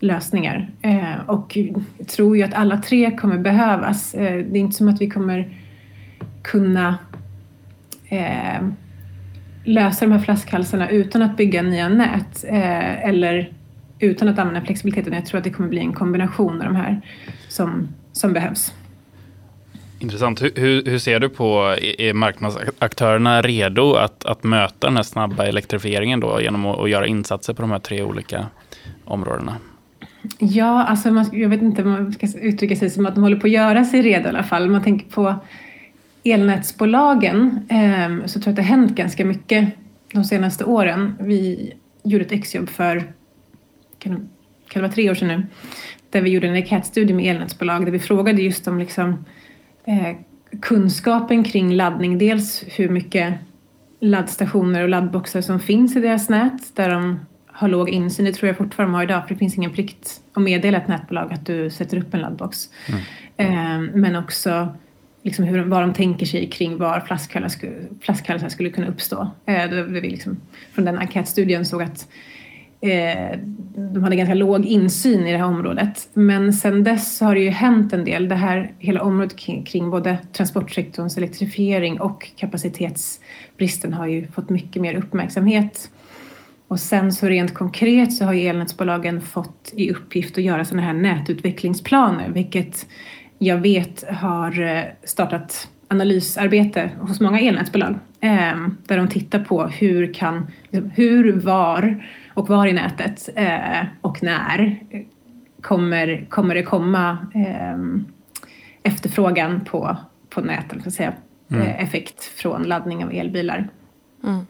lösningar. 0.00 0.70
Eh, 0.82 1.20
och 1.26 1.56
jag 1.56 2.08
tror 2.08 2.36
ju 2.36 2.42
att 2.42 2.54
alla 2.54 2.76
tre 2.76 3.16
kommer 3.16 3.38
behövas. 3.38 4.14
Eh, 4.14 4.44
det 4.46 4.58
är 4.58 4.60
inte 4.60 4.76
som 4.76 4.88
att 4.88 5.00
vi 5.00 5.10
kommer 5.10 5.48
kunna 6.42 6.98
eh, 8.08 8.68
lösa 9.64 10.04
de 10.04 10.12
här 10.12 10.18
flaskhalsarna 10.18 10.90
utan 10.90 11.22
att 11.22 11.36
bygga 11.36 11.62
nya 11.62 11.88
nät 11.88 12.44
eh, 12.48 13.08
eller 13.08 13.52
utan 13.98 14.28
att 14.28 14.38
använda 14.38 14.60
flexibiliteten. 14.60 15.12
Jag 15.12 15.26
tror 15.26 15.38
att 15.38 15.44
det 15.44 15.50
kommer 15.50 15.68
bli 15.68 15.80
en 15.80 15.92
kombination 15.92 16.60
av 16.60 16.64
de 16.64 16.76
här 16.76 17.00
som, 17.48 17.88
som 18.12 18.32
behövs. 18.32 18.74
Intressant. 19.98 20.42
Hur, 20.42 20.84
hur, 20.84 20.98
ser 20.98 21.20
du 21.20 21.28
på, 21.28 21.76
är 21.98 22.12
marknadsaktörerna 22.12 23.42
redo 23.42 23.94
att, 23.94 24.24
att 24.24 24.44
möta 24.44 24.86
den 24.86 24.96
här 24.96 25.02
snabba 25.02 25.44
elektrifieringen 25.44 26.20
då 26.20 26.40
genom 26.40 26.66
att, 26.66 26.78
att 26.78 26.90
göra 26.90 27.06
insatser 27.06 27.54
på 27.54 27.62
de 27.62 27.70
här 27.70 27.78
tre 27.78 28.02
olika 28.02 28.46
områdena? 29.04 29.56
Ja, 30.38 30.84
alltså 30.84 31.10
man, 31.10 31.26
jag 31.32 31.48
vet 31.48 31.62
inte 31.62 31.82
om 31.82 31.90
man 31.90 32.12
ska 32.12 32.26
uttrycka 32.40 32.76
sig 32.76 32.90
som 32.90 33.06
att 33.06 33.14
de 33.14 33.20
håller 33.20 33.36
på 33.36 33.46
att 33.46 33.52
göra 33.52 33.84
sig 33.84 34.02
redo 34.02 34.26
i 34.26 34.28
alla 34.28 34.42
fall. 34.42 34.64
Om 34.64 34.72
Man 34.72 34.82
tänker 34.82 35.06
på 35.06 35.34
elnätsbolagen 36.24 37.66
eh, 37.68 38.26
så 38.26 38.40
tror 38.40 38.46
jag 38.46 38.50
att 38.50 38.56
det 38.56 38.62
har 38.62 38.68
hänt 38.68 38.94
ganska 38.94 39.24
mycket 39.24 39.68
de 40.12 40.24
senaste 40.24 40.64
åren. 40.64 41.14
Vi 41.20 41.72
gjorde 42.02 42.24
ett 42.24 42.32
exjobb 42.32 42.68
för, 42.68 43.12
kan 43.98 44.12
det, 44.12 44.18
kan 44.68 44.82
det 44.82 44.88
vara 44.88 44.92
tre 44.92 45.10
år 45.10 45.14
sedan 45.14 45.28
nu, 45.28 45.46
där 46.10 46.20
vi 46.20 46.30
gjorde 46.30 46.48
en 46.48 46.54
enkätstudie 46.54 47.14
med 47.14 47.34
elnätsbolag 47.34 47.84
där 47.84 47.92
vi 47.92 47.98
frågade 47.98 48.42
just 48.42 48.68
om 48.68 48.78
liksom, 48.78 49.24
eh, 49.84 50.16
kunskapen 50.62 51.44
kring 51.44 51.74
laddning. 51.74 52.18
Dels 52.18 52.64
hur 52.66 52.88
mycket 52.88 53.34
laddstationer 54.00 54.82
och 54.82 54.88
laddboxar 54.88 55.40
som 55.40 55.60
finns 55.60 55.96
i 55.96 56.00
deras 56.00 56.28
nät 56.28 56.76
där 56.76 56.90
de 56.90 57.20
har 57.56 57.68
låg 57.68 57.88
insyn. 57.88 58.24
Det 58.24 58.32
tror 58.32 58.46
jag 58.46 58.56
fortfarande 58.56 58.92
de 58.92 58.96
har 58.96 59.02
idag 59.02 59.22
för 59.22 59.34
det 59.34 59.38
finns 59.38 59.56
ingen 59.56 59.72
plikt 59.72 60.20
att 60.32 60.42
meddela 60.42 60.78
ett 60.78 60.88
nätbolag 60.88 61.32
att 61.32 61.46
du 61.46 61.70
sätter 61.70 61.96
upp 61.96 62.14
en 62.14 62.20
laddbox. 62.20 62.68
Mm. 62.88 63.00
Eh, 63.36 63.94
men 63.94 64.16
också 64.16 64.68
liksom 65.22 65.44
hur, 65.44 65.64
vad 65.64 65.82
de 65.82 65.94
tänker 65.94 66.26
sig 66.26 66.50
kring 66.50 66.78
var 66.78 67.00
flaskhalsar 67.00 67.48
skulle, 67.48 67.76
flaskhalsar 68.00 68.48
skulle 68.48 68.70
kunna 68.70 68.86
uppstå. 68.86 69.30
Eh, 69.46 69.70
då 69.70 69.82
vi 69.82 70.00
liksom, 70.00 70.36
från 70.72 70.84
den 70.84 70.98
enkätstudien 70.98 71.64
såg 71.64 71.82
att 71.82 72.08
eh, 72.80 73.38
de 73.76 74.02
hade 74.02 74.16
ganska 74.16 74.34
låg 74.34 74.66
insyn 74.66 75.26
i 75.26 75.32
det 75.32 75.38
här 75.38 75.46
området. 75.46 76.08
Men 76.12 76.52
sen 76.52 76.84
dess 76.84 77.20
har 77.20 77.34
det 77.34 77.40
ju 77.40 77.50
hänt 77.50 77.92
en 77.92 78.04
del. 78.04 78.28
Det 78.28 78.34
här 78.34 78.72
hela 78.78 79.02
området 79.02 79.36
kring, 79.36 79.64
kring 79.64 79.90
både 79.90 80.18
transportsektorns 80.32 81.16
elektrifiering 81.16 82.00
och 82.00 82.30
kapacitetsbristen 82.36 83.92
har 83.92 84.06
ju 84.06 84.26
fått 84.26 84.50
mycket 84.50 84.82
mer 84.82 84.94
uppmärksamhet. 84.94 85.90
Och 86.68 86.80
sen 86.80 87.12
så 87.12 87.26
rent 87.26 87.54
konkret 87.54 88.12
så 88.12 88.24
har 88.24 88.32
ju 88.32 88.48
elnätsbolagen 88.48 89.20
fått 89.20 89.72
i 89.76 89.90
uppgift 89.90 90.38
att 90.38 90.44
göra 90.44 90.64
sådana 90.64 90.86
här 90.86 90.92
nätutvecklingsplaner, 90.92 92.28
vilket 92.28 92.86
jag 93.38 93.58
vet 93.58 94.04
har 94.10 94.60
eh, 94.62 94.82
startat 95.04 95.68
analysarbete 95.88 96.90
hos 97.00 97.20
många 97.20 97.40
elnätsbolag 97.40 97.94
eh, 98.20 98.68
där 98.86 98.96
de 98.96 99.08
tittar 99.08 99.38
på 99.38 99.66
hur 99.66 100.14
kan, 100.14 100.46
liksom, 100.70 100.90
hur, 100.90 101.32
var 101.32 102.04
och 102.34 102.48
var 102.48 102.66
i 102.66 102.72
nätet 102.72 103.28
eh, 103.36 103.86
och 104.00 104.22
när 104.22 104.78
kommer, 105.60 106.26
kommer 106.28 106.54
det 106.54 106.62
komma 106.62 107.18
efterfrågan 108.82 109.60
på, 109.60 109.96
på 110.30 110.40
nätet, 110.40 110.92
säga, 110.92 111.12
mm. 111.50 111.62
effekt 111.62 112.24
från 112.24 112.62
laddning 112.62 113.04
av 113.04 113.12
elbilar. 113.12 113.68
Mm. 114.24 114.46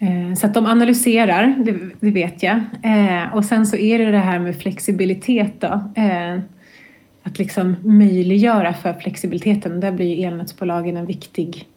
Eh, 0.00 0.34
så 0.34 0.46
att 0.46 0.54
de 0.54 0.66
analyserar, 0.66 1.54
det, 2.00 2.10
vet 2.10 2.42
jag. 2.42 2.60
Eh, 2.82 3.34
och 3.34 3.44
sen 3.44 3.66
så 3.66 3.76
är 3.76 3.98
det 3.98 4.10
det 4.10 4.18
här 4.18 4.38
med 4.38 4.56
flexibilitet 4.56 5.60
då 5.60 5.90
eh, 5.96 6.38
att 7.22 7.38
liksom 7.38 7.76
möjliggöra 7.82 8.74
för 8.74 8.92
flexibiliteten. 8.92 9.80
Där 9.80 9.92
blir 9.92 10.26
elnätsbolagen 10.26 10.96
en 10.96 11.06
viktig, 11.06 11.68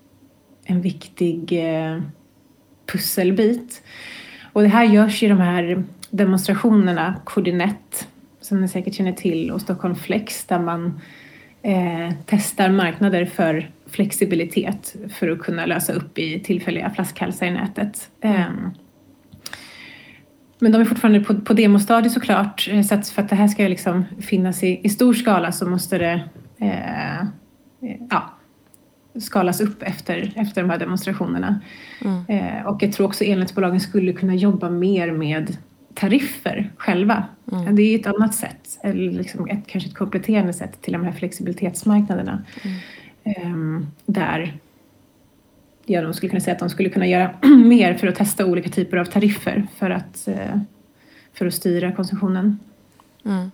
en 0.66 0.82
viktig 0.82 1.54
pusselbit. 2.92 3.84
Och 4.54 4.62
det 4.62 4.68
här 4.68 4.84
görs 4.84 5.24
i 5.24 5.28
de 5.28 5.40
här 5.40 5.84
demonstrationerna, 6.10 7.16
Coordinet, 7.24 8.08
som 8.42 8.62
ni 8.62 8.68
säkert 8.68 8.94
känner 8.94 9.12
till, 9.12 9.52
och 9.52 9.62
Stockholm 9.62 9.96
Flex 9.96 10.46
där 10.46 10.60
man 10.60 11.02
eh, 11.62 12.16
testar 12.26 12.70
marknader 12.70 13.26
för 13.26 13.72
flexibilitet 13.94 14.96
för 15.14 15.30
att 15.30 15.40
kunna 15.40 15.66
lösa 15.66 15.94
upp 15.94 16.18
i 16.18 16.40
tillfälliga 16.40 16.90
flaskhalsar 16.90 17.46
i 17.46 17.52
nätet. 17.52 18.10
Eh, 18.22 18.46
men 20.60 20.72
de 20.72 20.82
är 20.82 20.86
fortfarande 20.86 21.20
på, 21.20 21.36
på 21.42 21.54
demostadiet 21.54 22.14
såklart. 22.14 22.70
Eh, 22.72 22.82
så 22.82 22.96
att 22.96 23.10
för 23.10 23.22
att 23.22 23.30
det 23.30 23.36
här 23.36 23.48
ska 23.48 23.68
liksom 23.68 24.06
finnas 24.22 24.64
i, 24.64 24.80
i 24.84 24.90
stor 24.90 25.14
skala 25.14 25.52
så 25.52 25.70
måste 25.70 25.98
det 25.98 26.24
eh, 26.60 27.20
eh, 27.20 27.28
ja, 28.10 28.34
skalas 29.20 29.62
upp 29.62 29.84
efter, 29.84 30.34
efter 30.36 30.62
de 30.62 30.70
här 30.70 30.80
demonstrationerna. 30.80 31.62
Mm. 32.06 32.24
Eh, 32.28 32.66
och 32.66 32.84
jag 32.84 32.94
tror 32.94 33.08
också 33.08 33.24
elnätsbolagen 33.24 33.80
skulle 33.80 34.14
kunna 34.14 34.36
jobba 34.36 34.70
mer 34.70 35.12
med 35.12 35.58
tariffer 35.94 36.72
själva. 36.78 37.24
Mm. 37.52 37.76
Det 37.76 37.82
är 37.82 38.00
ett 38.00 38.08
annat 38.08 38.36
sätt, 38.36 38.80
eller 38.84 39.12
liksom 39.12 39.48
ett, 39.50 39.68
kanske 39.68 39.90
ett 39.90 39.96
kompletterande 39.96 40.54
sätt 40.54 40.82
till 40.82 40.94
de 40.94 41.04
här 41.04 41.12
flexibilitetsmarknaderna. 41.12 42.44
Mm. 42.64 42.78
Eh, 43.24 43.80
där 44.06 44.58
ja, 45.86 46.02
de 46.02 46.14
skulle 46.14 46.30
kunna 46.30 46.42
säga 46.42 46.54
att 46.54 46.60
de 46.60 46.70
skulle 46.70 46.90
kunna 46.90 47.08
göra 47.08 47.36
mer 47.66 47.94
för 47.94 48.08
att 48.08 48.16
testa 48.16 48.46
olika 48.46 48.70
typer 48.70 48.98
av 48.98 49.06
tariffer 49.06 49.68
för 49.78 49.90
att, 49.90 50.28
eh, 50.28 50.60
för 51.34 51.46
att 51.46 51.54
styra 51.54 51.92
konsumtionen. 51.92 52.60
Mm. 53.26 53.52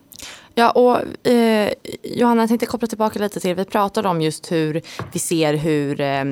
Ja, 0.60 0.72
och 0.72 1.28
eh, 1.28 1.74
Johanna, 2.04 2.42
jag 2.42 2.50
tänkte 2.50 2.66
koppla 2.66 2.88
tillbaka 2.88 3.20
lite 3.20 3.40
till, 3.40 3.56
vi 3.56 3.66
pratade 3.66 4.10
om 4.10 4.22
just 4.22 4.52
hur 4.52 4.82
vi 5.12 5.20
ser 5.20 5.54
hur 5.54 6.02
eh, 6.02 6.26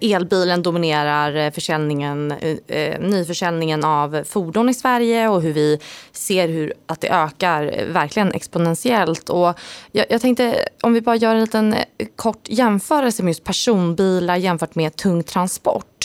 elbilen 0.00 0.62
dominerar 0.62 1.36
eh, 1.36 1.50
försäljningen, 1.50 2.32
eh, 2.32 2.56
eh, 2.66 3.00
nyförsäljningen 3.00 3.84
av 3.84 4.24
fordon 4.24 4.68
i 4.68 4.74
Sverige 4.74 5.28
och 5.28 5.42
hur 5.42 5.52
vi 5.52 5.78
ser 6.12 6.48
hur 6.48 6.72
att 6.86 7.00
det 7.00 7.08
ökar 7.08 7.62
eh, 7.78 7.86
verkligen 7.86 8.32
exponentiellt. 8.32 9.28
Och 9.28 9.58
jag, 9.92 10.06
jag 10.08 10.20
tänkte 10.20 10.68
om 10.82 10.92
vi 10.92 11.00
bara 11.00 11.16
gör 11.16 11.34
en 11.34 11.40
liten 11.40 11.74
kort 12.16 12.48
jämförelse 12.48 13.22
med 13.22 13.30
just 13.30 13.44
personbilar 13.44 14.36
jämfört 14.36 14.74
med 14.74 14.96
tung 14.96 15.22
transport. 15.22 15.95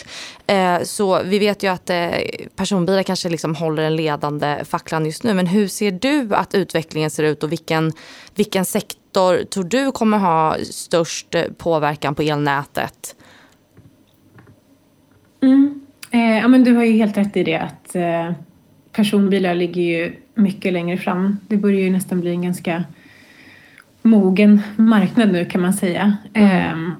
Eh, 0.48 0.81
så 0.84 1.24
vi 1.24 1.39
vet 1.39 1.63
ju 1.63 1.67
att 1.67 1.89
eh, 1.89 2.10
personbilar 2.55 3.03
kanske 3.03 3.29
liksom 3.29 3.55
håller 3.55 3.84
den 3.84 3.96
ledande 3.96 4.65
facklan 4.65 5.05
just 5.05 5.24
nu. 5.24 5.34
Men 5.34 5.48
hur 5.48 5.67
ser 5.67 5.91
du 5.91 6.36
att 6.36 6.55
utvecklingen 6.55 7.10
ser 7.10 7.24
ut 7.24 7.43
och 7.43 7.51
vilken, 7.51 7.91
vilken 8.36 8.65
sektor 8.65 9.43
tror 9.43 9.63
du 9.63 9.91
kommer 9.91 10.17
ha 10.17 10.58
störst 10.63 11.36
påverkan 11.58 12.15
på 12.15 12.22
elnätet? 12.22 13.15
Mm. 15.41 15.81
Eh, 16.12 16.38
ja, 16.38 16.48
men 16.48 16.63
du 16.63 16.74
har 16.74 16.84
ju 16.84 16.91
helt 16.91 17.17
rätt 17.17 17.38
i 17.38 17.43
det 17.43 17.58
att 17.58 17.96
eh, 17.96 18.31
personbilar 18.91 19.55
ligger 19.55 19.81
ju 19.81 20.15
mycket 20.36 20.74
längre 20.74 20.98
fram. 20.98 21.38
Det 21.48 21.58
börjar 21.58 21.79
ju 21.79 21.89
nästan 21.89 22.22
bli 22.22 22.31
en 22.31 22.41
ganska 22.41 22.84
mogen 24.01 24.62
marknad 24.77 25.31
nu 25.31 25.46
kan 25.46 25.62
man 25.62 25.74
säga. 25.74 26.17
Mm. 26.34 26.91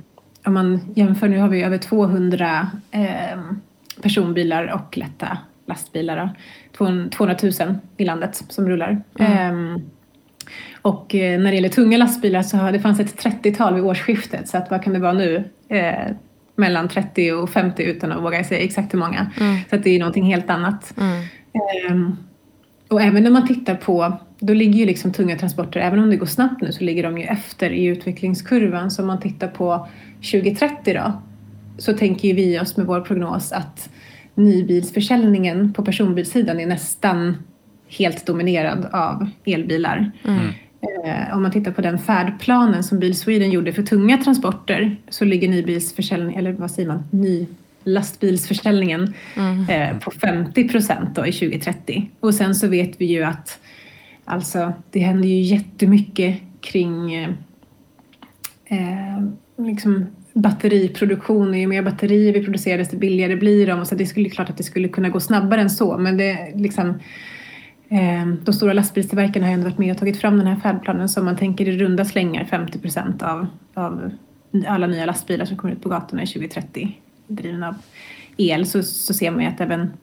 Om 0.46 0.54
man 0.54 0.94
jämför, 0.96 1.28
nu 1.28 1.40
har 1.40 1.50
vi 1.50 1.64
över 1.64 1.78
200 1.78 2.72
eh, 2.92 3.40
personbilar 4.02 4.74
och 4.74 4.98
lätta 4.98 5.38
lastbilar. 5.66 6.34
Då. 6.78 7.10
200 7.10 7.36
000 7.44 7.76
i 7.98 8.06
landet 8.06 8.44
som 8.50 8.70
rullar. 8.70 9.04
Mm. 9.20 9.76
Eh, 9.76 9.82
och 10.82 11.14
när 11.14 11.44
det 11.44 11.56
gäller 11.56 11.70
tunga 11.70 11.98
lastbilar 11.98 12.44
så 12.44 12.58
har 12.58 12.72
det 12.72 12.80
fanns 12.80 13.00
ett 13.00 13.24
30-tal 13.24 13.74
vid 13.76 13.84
årsskiftet 13.84 14.48
så 14.50 14.58
att 14.58 14.72
vad 14.72 14.84
kan 14.84 14.94
det 14.94 15.00
vara 15.00 15.14
nu? 15.14 15.44
Eh, 15.70 16.16
mellan 16.56 16.88
30 16.88 17.32
och 17.32 17.50
50 17.50 17.84
utan 17.84 18.12
att 18.12 18.24
våga 18.24 18.44
säga 18.44 18.62
exakt 18.62 18.94
hur 18.94 19.00
många. 19.00 19.32
Mm. 19.40 19.58
Så 19.70 19.76
att 19.76 19.84
det 19.84 19.90
är 19.90 20.00
någonting 20.00 20.24
helt 20.24 20.50
annat. 20.50 20.94
Mm. 20.98 21.24
Ehm, 21.54 22.18
och 22.88 23.02
även 23.02 23.24
när 23.24 23.32
man 23.32 23.48
tittar 23.48 23.76
på, 23.76 24.18
då 24.40 24.54
ligger 24.54 24.80
ju 24.80 24.86
liksom 24.86 25.14
tunga 25.14 25.38
transporter, 25.38 25.80
även 25.80 26.00
om 26.00 26.10
det 26.10 26.18
går 26.18 26.26
snabbt 26.26 26.62
nu 26.62 26.72
så 26.72 26.84
ligger 26.84 27.04
de 27.04 27.18
ju 27.18 27.24
efter 27.24 27.70
i 27.70 27.86
utvecklingskurvan. 27.86 28.92
Så 28.92 29.02
om 29.02 29.08
man 29.08 29.20
tittar 29.20 29.48
på 29.48 29.88
2030 30.22 30.94
då, 30.94 31.22
så 31.78 31.94
tänker 31.94 32.34
vi 32.34 32.60
oss 32.60 32.78
med 32.78 32.86
vår 32.86 33.02
prognos 33.02 33.52
att 33.52 33.90
nybilsförsäljningen 34.36 35.74
på 35.74 35.86
personbilssidan 35.86 36.60
är 36.60 36.66
nästan 36.66 37.38
helt 37.88 38.26
dominerad 38.26 38.86
av 38.92 39.30
elbilar. 39.46 40.12
Mm. 40.28 40.48
Eh, 41.06 41.36
om 41.36 41.42
man 41.42 41.52
tittar 41.52 41.72
på 41.72 41.82
den 41.82 42.00
färdplanen 42.00 42.84
som 42.84 43.00
Bil 43.00 43.16
Sweden 43.16 43.52
gjorde 43.52 43.74
för 43.74 43.84
tunga 43.84 44.18
transporter 44.18 44.96
så 45.10 45.26
ligger 45.26 45.50
nybilsförsäljning, 45.50 46.36
eller 46.36 46.52
vad 46.52 46.72
säger 46.72 46.88
man, 46.88 47.04
ny 47.12 47.48
lastbilsförsäljningen 47.84 49.14
mm. 49.36 49.70
eh, 49.70 50.00
på 50.00 50.12
50 50.12 50.70
procent 50.70 51.18
i 51.18 51.32
2030. 51.32 52.10
Och 52.20 52.34
sen 52.34 52.56
så 52.56 52.68
vet 52.68 53.02
vi 53.02 53.06
ju 53.06 53.24
att 53.24 53.60
alltså, 54.26 54.74
det 54.92 55.00
händer 55.00 55.28
ju 55.28 55.42
jättemycket 55.42 56.42
kring 56.62 57.14
eh, 57.14 57.30
eh 58.66 59.24
liksom 59.66 60.06
batteriproduktion. 60.34 61.54
Ju 61.60 61.68
mer 61.68 61.82
batterier 61.82 62.34
vi 62.34 62.44
producerar 62.44 62.78
desto 62.78 62.98
billigare 62.98 63.36
blir 63.36 63.68
de. 63.68 63.86
Så 63.86 63.96
det 63.96 64.06
skulle 64.06 64.30
klart 64.30 64.50
att 64.50 64.58
det 64.58 64.64
skulle 64.64 64.88
kunna 64.88 65.10
gå 65.10 65.20
snabbare 65.20 65.62
än 65.62 65.70
så. 65.70 65.98
Men 65.98 66.18
det 66.18 66.52
liksom 66.56 66.90
eh, 67.90 68.28
de 68.44 68.54
stora 68.54 68.74
lastbilstillverkarna 68.74 69.46
har 69.46 69.54
ändå 69.54 69.64
varit 69.64 69.78
med 69.78 69.92
och 69.92 69.98
tagit 69.98 70.18
fram 70.18 70.38
den 70.38 70.48
här 70.48 70.60
färdplanen 70.60 71.10
så 71.10 71.24
man 71.24 71.38
tänker 71.38 71.68
i 71.68 71.78
runda 71.78 72.06
slängar 72.06 72.46
50 72.46 72.80
procent 72.80 73.24
av, 73.24 73.48
av 73.74 74.12
alla 74.68 74.88
nya 74.88 75.06
lastbilar 75.06 75.46
som 75.46 75.58
kommer 75.58 75.74
ut 75.74 75.82
på 75.82 75.90
gatorna 75.90 76.24
i 76.24 76.28
2030 76.28 76.98
drivna 77.28 77.68
av 77.68 77.76
el 78.38 78.66
så, 78.66 78.84
så 78.84 79.14
ser 79.14 79.32
man 79.32 79.42
ju 79.42 79.48
att 79.48 79.62
även 79.62 79.94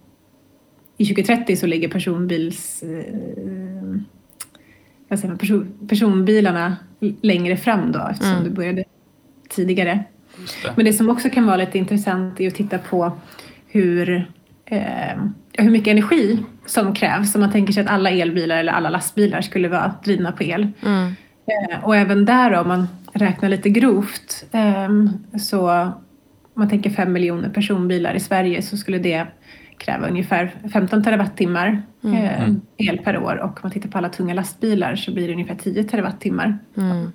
i 0.97 1.05
2030 1.05 1.57
så 1.57 1.67
ligger 1.67 1.89
personbils 1.89 2.83
eh, 2.83 3.15
vad 5.09 5.19
säger 5.19 5.37
person, 5.37 5.73
personbilarna 5.89 6.77
längre 7.21 7.57
fram 7.57 7.93
då 7.93 8.09
eftersom 8.11 8.33
mm. 8.33 8.45
det 8.45 8.51
började 8.51 8.85
tidigare. 9.49 10.05
Det. 10.63 10.73
Men 10.77 10.85
det 10.85 10.93
som 10.93 11.11
också 11.11 11.31
kan 11.31 11.47
vara 11.47 11.57
lite 11.57 11.79
intressant 11.79 12.41
är 12.41 12.49
att 12.49 12.55
titta 12.55 12.79
på 12.79 13.13
hur, 13.69 14.31
eh, 14.67 15.17
hur 15.53 15.71
mycket 15.71 15.89
energi 15.89 16.39
som 16.67 16.95
krävs. 16.95 17.35
Om 17.35 17.41
man 17.41 17.53
tänker 17.53 17.73
sig 17.73 17.83
att 17.83 17.91
alla 17.91 18.11
elbilar 18.11 18.57
eller 18.57 18.73
alla 18.73 18.91
lastbilar 18.91 19.41
skulle 19.41 19.69
vara 19.69 19.95
drivna 20.05 20.33
på 20.33 20.45
el. 20.45 20.69
Mm. 20.87 21.15
Eh, 21.47 21.85
och 21.85 21.97
även 21.97 22.25
där 22.25 22.51
då, 22.51 22.61
om 22.61 22.69
man 22.69 22.89
räknar 23.13 23.49
lite 23.49 23.69
grovt 23.69 24.45
eh, 24.53 24.89
så 25.39 25.71
om 26.59 26.61
man 26.61 26.69
tänker 26.69 26.91
fem 26.91 27.13
miljoner 27.13 27.49
personbilar 27.49 28.15
i 28.15 28.21
Sverige 28.21 28.63
så 28.63 28.77
skulle 28.77 28.99
det 28.99 29.27
kräva 29.79 30.09
ungefär 30.09 30.55
15 30.73 31.05
terawattimmar 31.05 31.83
mm. 32.05 32.17
eh, 32.17 32.43
mm. 32.43 32.61
el 32.77 32.99
per 32.99 33.19
år 33.19 33.37
och 33.37 33.51
om 33.51 33.61
man 33.63 33.73
tittar 33.73 33.89
på 33.89 33.99
alla 33.99 34.09
tunga 34.09 34.35
lastbilar 34.35 34.97
så 34.97 35.13
blir 35.13 35.27
det 35.27 35.33
ungefär 35.33 35.55
10 35.55 35.85
terawattimmar. 35.85 36.59
Mm. 36.77 37.13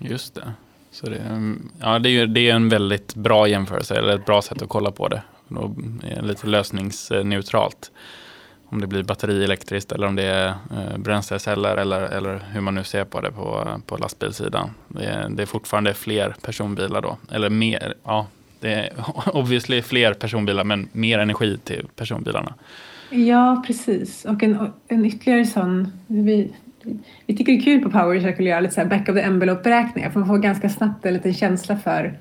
Just 0.00 0.34
det. 0.34 0.52
Så 0.90 1.06
det, 1.06 1.52
ja, 1.80 1.98
det, 1.98 2.10
är, 2.10 2.26
det 2.26 2.50
är 2.50 2.54
en 2.54 2.68
väldigt 2.68 3.14
bra 3.14 3.48
jämförelse, 3.48 3.94
eller 3.94 4.14
ett 4.14 4.26
bra 4.26 4.42
sätt 4.42 4.62
att 4.62 4.68
kolla 4.68 4.90
på 4.90 5.08
det. 5.08 5.22
Och 5.48 5.70
lite 6.22 6.46
lösningsneutralt. 6.46 7.90
Om 8.64 8.80
det 8.80 8.86
blir 8.86 9.02
batterielektriskt 9.02 9.92
eller 9.92 10.06
om 10.06 10.16
det 10.16 10.22
är 10.22 10.48
eh, 10.48 10.98
bränsleceller 10.98 11.76
eller, 11.76 12.02
eller 12.02 12.40
hur 12.52 12.60
man 12.60 12.74
nu 12.74 12.84
ser 12.84 13.04
på 13.04 13.20
det 13.20 13.32
på, 13.32 13.68
på 13.86 13.96
lastbilssidan. 13.96 14.70
Det 14.88 15.04
är, 15.04 15.28
det 15.28 15.42
är 15.42 15.46
fortfarande 15.46 15.94
fler 15.94 16.34
personbilar 16.42 17.02
då. 17.02 17.16
Eller 17.32 17.50
mer, 17.50 17.94
ja, 18.04 18.26
det 18.60 18.72
är 18.74 18.92
obviously 19.36 19.82
fler 19.82 20.14
personbilar 20.14 20.64
men 20.64 20.88
mer 20.92 21.18
energi 21.18 21.58
till 21.64 21.86
personbilarna. 21.96 22.54
Ja, 23.10 23.64
precis. 23.66 24.24
Och 24.24 24.42
en, 24.42 24.72
en 24.88 25.06
ytterligare 25.06 25.46
sån, 25.46 25.92
vi, 26.06 26.52
vi 27.26 27.36
tycker 27.36 27.52
det 27.52 27.58
är 27.58 27.62
kul 27.62 27.82
på 27.82 27.90
Power 27.90 28.20
Circle 28.20 28.44
att 28.44 28.50
göra 28.50 28.60
lite 28.60 28.74
så 28.74 28.84
back 28.84 29.08
of 29.08 29.14
the 29.14 29.20
envelope-beräkningar 29.20 30.10
för 30.10 30.20
man 30.20 30.28
får 30.28 30.38
ganska 30.38 30.68
snabbt 30.68 31.06
en 31.06 31.14
liten 31.14 31.34
känsla 31.34 31.76
för 31.76 32.18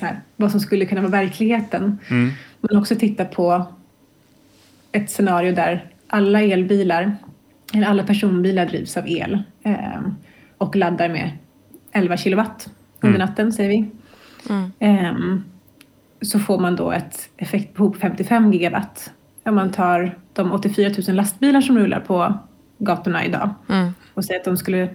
här, 0.00 0.20
vad 0.36 0.50
som 0.50 0.60
skulle 0.60 0.86
kunna 0.86 1.00
vara 1.00 1.10
verkligheten. 1.10 1.98
Mm. 2.10 2.30
Men 2.60 2.76
också 2.76 2.96
titta 2.96 3.24
på 3.24 3.66
ett 4.92 5.10
scenario 5.10 5.54
där 5.54 5.90
alla 6.06 6.42
elbilar, 6.42 7.16
eller 7.74 7.86
alla 7.86 8.02
personbilar 8.02 8.66
drivs 8.66 8.96
av 8.96 9.08
el 9.08 9.42
eh, 9.62 10.00
och 10.58 10.76
laddar 10.76 11.08
med 11.08 11.30
11 11.92 12.16
kilowatt 12.16 12.68
under 13.00 13.16
mm. 13.16 13.28
natten 13.28 13.52
säger 13.52 13.70
vi. 13.70 13.90
Mm. 14.50 14.72
Eh, 14.78 15.38
så 16.20 16.38
får 16.38 16.58
man 16.58 16.76
då 16.76 16.92
ett 16.92 17.28
effektbehov 17.36 17.90
på 17.90 17.98
55 17.98 18.52
gigawatt. 18.52 19.12
Om 19.44 19.54
man 19.54 19.70
tar 19.70 20.18
de 20.32 20.52
84 20.52 20.90
000 21.08 21.16
lastbilar 21.16 21.60
som 21.60 21.78
rullar 21.78 22.00
på 22.00 22.38
gatorna 22.78 23.24
idag 23.24 23.54
mm. 23.68 23.94
och 24.14 24.24
säger 24.24 24.40
att 24.40 24.44
de 24.44 24.56
skulle 24.56 24.88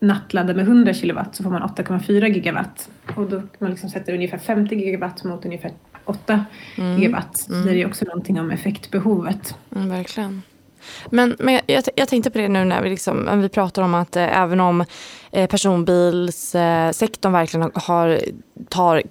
nattladda 0.00 0.54
med 0.54 0.64
100 0.64 0.94
kilowatt 0.94 1.36
så 1.36 1.42
får 1.42 1.50
man 1.50 1.62
8,4 1.62 2.26
gigawatt. 2.26 2.90
Och 3.16 3.26
då 3.26 3.42
man 3.58 3.70
liksom 3.70 3.90
sätter 3.90 4.14
ungefär 4.14 4.38
50 4.38 4.74
gigawatt 4.74 5.24
mot 5.24 5.44
ungefär 5.44 5.72
8 6.04 6.44
mm. 6.76 6.98
gigawatt. 6.98 7.36
Så 7.36 7.52
mm. 7.52 7.66
det 7.66 7.82
är 7.82 7.86
också 7.86 8.04
någonting 8.04 8.40
om 8.40 8.50
effektbehovet. 8.50 9.54
Mm, 9.76 9.88
verkligen. 9.88 10.42
Men, 11.10 11.36
men 11.38 11.60
jag, 11.66 11.84
jag, 11.96 12.08
tänkte 12.08 12.30
på 12.30 12.38
det 12.38 12.48
nu 12.48 12.64
när 12.64 12.82
vi, 12.82 12.90
liksom, 12.90 13.40
vi 13.40 13.48
pratar 13.48 13.82
om 13.82 13.94
att 13.94 14.16
eh, 14.16 14.40
även 14.40 14.60
om 14.60 14.84
personbilssektorn 15.34 17.34
eh, 17.34 17.40
verkligen 17.40 17.70
har, 17.74 18.20
tar 18.68 18.96
eh, 18.96 19.02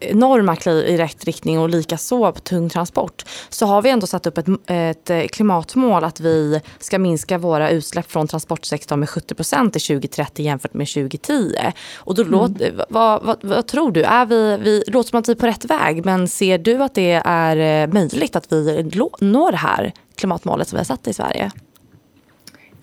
enorma 0.00 0.56
kliv 0.56 0.84
i 0.84 0.96
rätt 0.96 1.24
riktning 1.24 1.58
och 1.58 1.68
lika 1.68 1.96
så 1.96 2.32
på 2.32 2.40
tung 2.40 2.68
transport 2.68 3.24
så 3.48 3.66
har 3.66 3.82
vi 3.82 3.90
ändå 3.90 4.06
satt 4.06 4.26
upp 4.26 4.38
ett, 4.38 4.46
ett 4.66 5.10
eh, 5.10 5.22
klimatmål 5.22 6.04
att 6.04 6.20
vi 6.20 6.60
ska 6.78 6.98
minska 6.98 7.38
våra 7.38 7.70
utsläpp 7.70 8.10
från 8.10 8.28
transportsektorn 8.28 9.00
med 9.00 9.08
70 9.08 9.34
procent 9.34 9.72
till 9.72 9.82
2030 9.82 10.44
jämfört 10.44 10.74
med 10.74 10.88
2010. 10.88 11.54
Och 11.96 12.14
då 12.14 12.22
mm. 12.22 12.32
låt, 12.32 12.50
vad, 12.88 13.22
vad, 13.22 13.36
vad, 13.42 13.66
tror 13.66 13.92
du? 13.92 14.02
Är 14.02 14.26
vi, 14.26 14.56
vi, 14.56 14.84
låter 14.86 15.10
som 15.10 15.18
att 15.18 15.28
vi 15.28 15.32
är 15.32 15.36
på 15.36 15.46
rätt 15.46 15.64
väg 15.64 16.04
men 16.04 16.28
ser 16.28 16.58
du 16.58 16.82
att 16.82 16.94
det 16.94 17.22
är 17.24 17.56
eh, 17.56 17.92
möjligt 17.92 18.36
att 18.36 18.52
vi 18.52 18.90
når 19.20 19.50
det 19.50 19.58
här 19.58 19.92
klimatmålet 20.16 20.68
som 20.68 20.76
vi 20.76 20.80
har 20.80 20.84
satt 20.84 21.08
i 21.08 21.12
Sverige? 21.12 21.50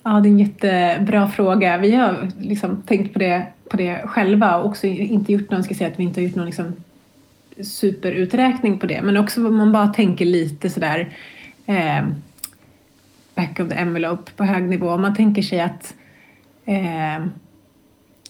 Ja, 0.04 0.12
det 0.12 0.30
är 0.30 0.32
en 0.32 0.40
jättebra 0.40 1.28
fråga. 1.28 1.78
Vi 1.78 1.96
har 1.96 2.32
liksom 2.40 2.82
tänkt 2.82 3.14
på 3.14 3.20
det, 3.20 3.46
på 3.70 3.78
det 3.78 4.02
själva 4.06 4.58
och 4.58 4.66
också 4.66 4.88
inte 4.88 5.34
gjort 5.34 5.52
någon, 5.52 5.64
ska 5.64 5.76
säga 5.76 5.90
att 5.90 6.00
vi 6.00 6.04
inte 6.04 6.22
har 6.22 6.28
gjort 6.28 6.36
någon 6.36 6.46
liksom 6.46 6.74
superuträkning 7.64 8.80
på 8.80 8.86
det, 8.86 9.02
men 9.02 9.18
också 9.18 9.48
om 9.48 9.58
man 9.58 9.72
bara 9.72 9.88
tänker 9.88 10.26
lite 10.26 10.70
sådär 10.70 11.10
eh, 11.66 12.06
back 13.36 13.60
of 13.60 13.70
the 13.70 13.76
envelope 13.76 14.32
på 14.32 14.44
hög 14.44 14.64
nivå. 14.64 14.90
Om 14.90 15.02
man 15.02 15.16
tänker 15.16 15.42
sig 15.42 15.62
att 15.62 15.94
eh, 16.66 17.26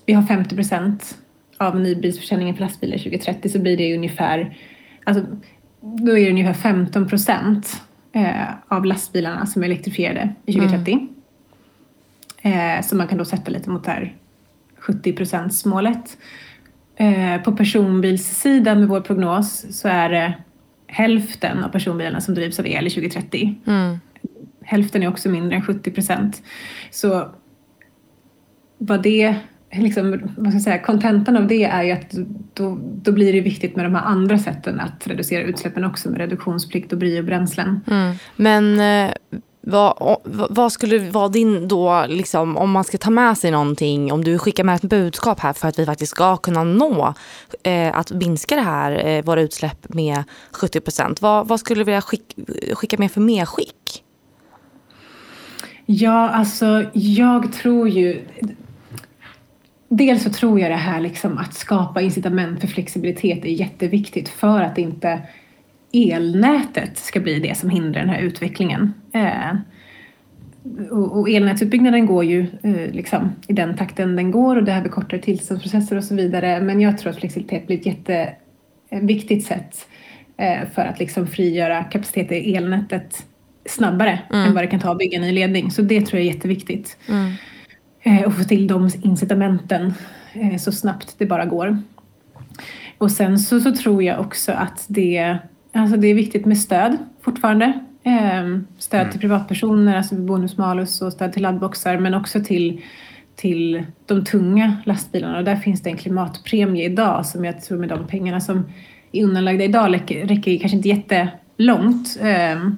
vi 0.05 0.13
har 0.13 0.23
50 0.23 0.55
procent 0.55 1.17
av 1.57 1.79
nybilsförsäljningen 1.79 2.55
för 2.55 2.61
lastbilar 2.61 2.97
2030 2.97 3.49
så 3.49 3.59
blir 3.59 3.77
det 3.77 3.95
ungefär, 3.95 4.57
alltså, 5.03 5.25
då 5.81 6.17
är 6.17 6.25
det 6.25 6.29
ungefär 6.29 6.53
15 6.53 7.07
procent 7.07 7.81
eh, 8.13 8.45
av 8.67 8.85
lastbilarna 8.85 9.45
som 9.45 9.61
är 9.61 9.65
elektrifierade 9.65 10.33
i 10.45 10.53
2030. 10.53 10.93
Mm. 10.93 11.10
Eh, 12.41 12.81
så 12.83 12.95
man 12.95 13.07
kan 13.07 13.17
då 13.17 13.25
sätta 13.25 13.51
lite 13.51 13.69
mot 13.69 13.83
det 13.83 13.91
här 13.91 14.15
70 14.77 15.69
målet. 15.69 16.17
Eh, 16.95 17.41
på 17.41 17.51
personbilssidan 17.51 18.79
med 18.79 18.89
vår 18.89 19.01
prognos 19.01 19.65
så 19.79 19.87
är 19.87 20.09
det 20.09 20.33
hälften 20.87 21.63
av 21.63 21.69
personbilarna 21.69 22.21
som 22.21 22.35
drivs 22.35 22.59
av 22.59 22.67
el 22.67 22.87
i 22.87 22.89
2030. 22.89 23.55
Mm. 23.67 23.99
Hälften 24.63 25.03
är 25.03 25.07
också 25.07 25.29
mindre 25.29 25.55
än 25.55 25.65
70 25.65 25.91
procent. 25.91 26.41
Så 26.91 27.29
vad 28.77 29.03
det 29.03 29.35
liksom, 29.71 30.11
vad 30.37 30.47
ska 30.47 30.55
jag 30.55 30.61
säga, 30.61 30.79
kontentan 30.79 31.37
av 31.37 31.47
det 31.47 31.63
är 31.63 31.83
ju 31.83 31.91
att 31.91 32.15
då, 32.53 32.79
då 32.81 33.11
blir 33.11 33.33
det 33.33 33.41
viktigt 33.41 33.75
med 33.75 33.85
de 33.85 33.95
här 33.95 34.05
andra 34.05 34.37
sätten 34.37 34.79
att 34.79 35.07
reducera 35.07 35.43
utsläppen 35.43 35.83
också 35.83 36.09
med 36.09 36.17
reduktionsplikt 36.17 36.93
och 36.93 36.99
biobränslen. 36.99 37.81
Mm. 37.87 38.15
Men 38.35 38.79
eh, 38.79 39.13
vad, 39.61 40.17
vad, 40.49 40.71
skulle 40.71 40.99
vara 40.99 41.27
din 41.27 41.67
då, 41.67 42.05
liksom, 42.07 42.57
om 42.57 42.71
man 42.71 42.83
ska 42.83 42.97
ta 42.97 43.09
med 43.09 43.37
sig 43.37 43.51
någonting, 43.51 44.11
om 44.11 44.23
du 44.23 44.39
skickar 44.39 44.63
med 44.63 44.75
ett 44.75 44.81
budskap 44.81 45.39
här 45.39 45.53
för 45.53 45.67
att 45.67 45.79
vi 45.79 45.85
faktiskt 45.85 46.11
ska 46.11 46.37
kunna 46.37 46.63
nå 46.63 47.13
eh, 47.63 47.97
att 47.97 48.11
minska 48.11 48.55
det 48.55 48.61
här, 48.61 49.07
eh, 49.07 49.23
våra 49.23 49.41
utsläpp 49.41 49.93
med 49.93 50.23
70 50.51 50.79
procent. 50.79 51.21
Vad, 51.21 51.47
vad, 51.47 51.59
skulle 51.59 51.79
du 51.79 51.85
vilja 51.85 52.01
skick, 52.01 52.35
skicka 52.73 52.97
med 52.97 53.11
för 53.11 53.21
medskick? 53.21 54.03
Ja, 55.85 56.29
alltså 56.29 56.85
jag 56.93 57.53
tror 57.53 57.89
ju 57.89 58.21
Dels 59.93 60.23
så 60.23 60.29
tror 60.29 60.59
jag 60.59 60.71
det 60.71 60.75
här 60.75 60.99
liksom 60.99 61.37
att 61.37 61.53
skapa 61.53 62.01
incitament 62.01 62.61
för 62.61 62.67
flexibilitet 62.67 63.45
är 63.45 63.49
jätteviktigt 63.49 64.29
för 64.29 64.61
att 64.61 64.77
inte 64.77 65.21
elnätet 65.93 66.97
ska 66.97 67.19
bli 67.19 67.39
det 67.39 67.57
som 67.57 67.69
hindrar 67.69 68.01
den 68.01 68.09
här 68.09 68.21
utvecklingen. 68.21 68.93
Eh, 69.13 69.55
och, 70.91 71.19
och 71.19 71.29
elnätsutbyggnaden 71.29 72.05
går 72.05 72.25
ju 72.25 72.47
eh, 72.63 72.91
liksom 72.91 73.31
i 73.47 73.53
den 73.53 73.77
takten 73.77 74.15
den 74.15 74.31
går 74.31 74.55
och 74.55 74.63
det 74.63 74.71
här 74.71 74.81
bekortar 74.81 75.17
tillståndsprocesser 75.17 75.97
och 75.97 76.03
så 76.03 76.15
vidare. 76.15 76.61
Men 76.61 76.81
jag 76.81 76.97
tror 76.97 77.09
att 77.09 77.19
flexibilitet 77.19 77.67
blir 77.67 77.79
ett 77.79 77.85
jätteviktigt 78.89 79.45
sätt 79.45 79.87
eh, 80.37 80.69
för 80.73 80.81
att 80.81 80.99
liksom 80.99 81.27
frigöra 81.27 81.83
kapacitet 81.83 82.31
i 82.31 82.55
elnätet 82.55 83.25
snabbare 83.65 84.19
mm. 84.33 84.47
än 84.47 84.53
vad 84.53 84.63
det 84.63 84.67
kan 84.67 84.79
ta 84.79 84.91
att 84.91 84.97
bygga 84.97 85.19
ny 85.19 85.31
ledning. 85.31 85.71
Så 85.71 85.81
det 85.81 86.01
tror 86.01 86.19
jag 86.19 86.27
är 86.29 86.33
jätteviktigt. 86.33 86.97
Mm. 87.09 87.33
Eh, 88.03 88.23
och 88.23 88.33
få 88.33 88.43
till 88.43 88.67
de 88.67 88.89
incitamenten 89.01 89.93
eh, 90.33 90.57
så 90.57 90.71
snabbt 90.71 91.15
det 91.17 91.25
bara 91.25 91.45
går. 91.45 91.77
Och 92.97 93.11
sen 93.11 93.39
så, 93.39 93.59
så 93.59 93.75
tror 93.75 94.03
jag 94.03 94.19
också 94.19 94.51
att 94.51 94.85
det, 94.87 95.37
alltså 95.73 95.97
det 95.97 96.07
är 96.07 96.13
viktigt 96.13 96.45
med 96.45 96.57
stöd 96.57 96.97
fortfarande. 97.21 97.79
Ehm, 98.03 98.67
stöd 98.77 99.01
mm. 99.01 99.11
till 99.11 99.19
privatpersoner, 99.19 99.97
alltså 99.97 100.15
bonus-malus 100.15 101.01
och 101.01 101.13
stöd 101.13 101.33
till 101.33 101.41
laddboxar 101.41 101.97
men 101.97 102.13
också 102.13 102.43
till, 102.43 102.81
till 103.35 103.83
de 104.05 104.25
tunga 104.25 104.77
lastbilarna. 104.85 105.37
Och 105.37 105.43
där 105.43 105.55
finns 105.55 105.81
det 105.81 105.89
en 105.89 105.97
klimatpremie 105.97 106.85
idag 106.85 107.25
som 107.25 107.45
jag 107.45 107.61
tror 107.61 107.77
med 107.77 107.89
de 107.89 108.07
pengarna 108.07 108.39
som 108.39 108.65
är 109.11 109.23
undanlagda 109.23 109.63
idag 109.63 109.93
räcker, 109.93 110.27
räcker 110.27 110.57
kanske 110.57 110.77
inte 110.77 110.89
jättelångt. 110.89 112.19
Um, 112.55 112.77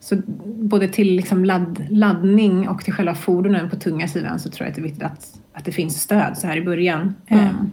så 0.00 0.16
både 0.44 0.88
till 0.88 1.16
liksom 1.16 1.44
ladd, 1.44 1.86
laddning 1.90 2.68
och 2.68 2.84
till 2.84 2.92
själva 2.92 3.14
fordonen 3.14 3.70
på 3.70 3.76
tunga 3.76 4.08
sidan 4.08 4.40
så 4.40 4.50
tror 4.50 4.66
jag 4.66 4.70
att 4.70 4.74
det 4.74 4.80
är 4.80 4.82
viktigt 4.82 5.02
att, 5.02 5.40
att 5.52 5.64
det 5.64 5.72
finns 5.72 6.00
stöd 6.00 6.38
så 6.38 6.46
här 6.46 6.56
i 6.56 6.62
början. 6.62 7.14
Mm. 7.26 7.48
Um, 7.48 7.72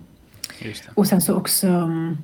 och 0.93 1.07
sen 1.07 1.21
så 1.21 1.35
också 1.35 1.67
um, 1.67 2.17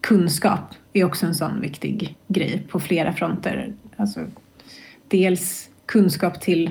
kunskap 0.00 0.74
är 0.92 1.04
också 1.04 1.26
en 1.26 1.34
sån 1.34 1.60
viktig 1.60 2.16
grej 2.28 2.66
på 2.70 2.80
flera 2.80 3.12
fronter. 3.12 3.72
Alltså, 3.96 4.20
dels 5.08 5.70
kunskap 5.86 6.40
till 6.40 6.70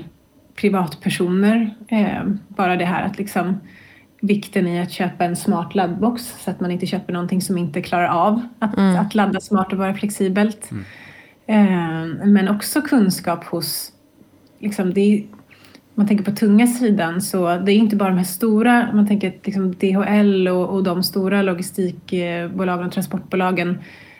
privatpersoner, 0.54 1.74
eh, 1.88 2.22
bara 2.48 2.76
det 2.76 2.84
här 2.84 3.02
att 3.06 3.18
liksom 3.18 3.60
vikten 4.20 4.66
i 4.66 4.80
att 4.80 4.90
köpa 4.90 5.24
en 5.24 5.36
smart 5.36 5.74
laddbox 5.74 6.34
så 6.44 6.50
att 6.50 6.60
man 6.60 6.70
inte 6.70 6.86
köper 6.86 7.12
någonting 7.12 7.42
som 7.42 7.58
inte 7.58 7.82
klarar 7.82 8.08
av 8.08 8.48
att, 8.58 8.76
mm. 8.76 8.96
att 8.96 9.14
ladda 9.14 9.40
smart 9.40 9.72
och 9.72 9.78
vara 9.78 9.94
flexibelt. 9.94 10.70
Mm. 10.70 10.84
Eh, 11.46 12.26
men 12.26 12.48
också 12.48 12.82
kunskap 12.82 13.44
hos, 13.44 13.92
liksom 14.58 14.94
det, 14.94 15.24
man 15.94 16.06
tänker 16.06 16.24
på 16.24 16.30
tunga 16.30 16.66
sidan 16.66 17.20
så 17.20 17.56
det 17.56 17.72
är 17.72 17.76
inte 17.76 17.96
bara 17.96 18.08
de 18.08 18.18
här 18.18 18.24
stora, 18.24 18.92
man 18.92 19.06
tänker 19.06 19.32
liksom 19.44 19.72
DHL 19.72 20.48
och, 20.48 20.68
och 20.68 20.82
de 20.82 21.02
stora 21.02 21.42
logistikbolagen 21.42 22.86
och 22.86 22.92
transportbolagen, 22.92 23.78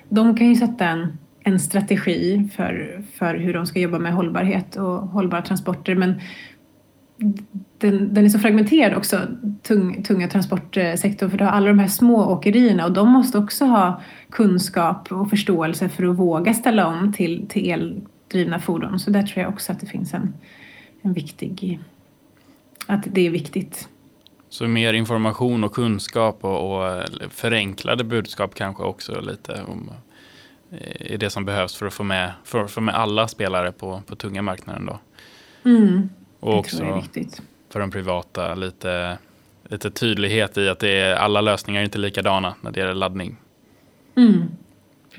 de 0.08 0.36
kan 0.36 0.48
ju 0.48 0.54
sätta 0.54 0.84
en, 0.84 1.18
en 1.40 1.60
strategi 1.60 2.48
för, 2.56 3.02
för 3.14 3.34
hur 3.34 3.54
de 3.54 3.66
ska 3.66 3.80
jobba 3.80 3.98
med 3.98 4.12
hållbarhet 4.12 4.76
och 4.76 4.98
hållbara 4.98 5.42
transporter 5.42 5.94
men 5.94 6.20
den, 7.78 8.14
den, 8.14 8.24
är 8.24 8.28
så 8.28 8.38
fragmenterad 8.38 8.94
också, 8.94 9.20
tung, 9.62 10.02
tunga 10.02 10.28
transportsektorn, 10.28 11.30
för 11.30 11.38
du 11.38 11.44
har 11.44 11.50
alla 11.50 11.66
de 11.68 11.78
här 11.78 11.88
små 11.88 12.32
åkerierna 12.32 12.84
och 12.84 12.92
de 12.92 13.08
måste 13.08 13.38
också 13.38 13.64
ha 13.64 14.00
kunskap 14.30 15.12
och 15.12 15.30
förståelse 15.30 15.88
för 15.88 16.04
att 16.04 16.16
våga 16.16 16.54
ställa 16.54 16.86
om 16.86 17.12
till, 17.12 17.46
till 17.48 17.70
eldrivna 17.70 18.58
fordon. 18.58 18.98
Så 18.98 19.10
där 19.10 19.22
tror 19.22 19.42
jag 19.42 19.52
också 19.52 19.72
att 19.72 19.80
det 19.80 19.86
finns 19.86 20.14
en, 20.14 20.32
en 21.02 21.12
viktig, 21.12 21.80
att 22.86 23.04
det 23.06 23.26
är 23.26 23.30
viktigt. 23.30 23.88
Så 24.48 24.68
mer 24.68 24.92
information 24.92 25.64
och 25.64 25.72
kunskap 25.72 26.44
och, 26.44 26.86
och 26.86 27.02
förenklade 27.30 28.04
budskap 28.04 28.54
kanske 28.54 28.82
också 28.82 29.20
lite 29.20 29.62
om 29.62 29.90
är 31.00 31.18
det 31.18 31.30
som 31.30 31.44
behövs 31.44 31.76
för 31.76 31.86
att 31.86 31.94
få 31.94 32.02
med, 32.02 32.32
för 32.44 32.66
få 32.66 32.80
med 32.80 32.94
alla 32.94 33.28
spelare 33.28 33.72
på, 33.72 34.02
på 34.06 34.16
tunga 34.16 34.42
marknaden 34.42 34.86
då. 34.86 34.98
Mm. 35.70 36.10
Och 36.40 36.58
också 36.58 37.02
för 37.70 37.80
de 37.80 37.90
privata 37.90 38.54
lite, 38.54 39.18
lite 39.68 39.90
tydlighet 39.90 40.58
i 40.58 40.68
att 40.68 40.78
det 40.78 40.90
är, 40.90 41.14
alla 41.14 41.40
lösningar 41.40 41.80
är 41.80 41.84
inte 41.84 41.98
likadana 41.98 42.54
när 42.60 42.70
det 42.70 42.80
gäller 42.80 42.94
laddning. 42.94 43.36
Mm. 44.16 44.42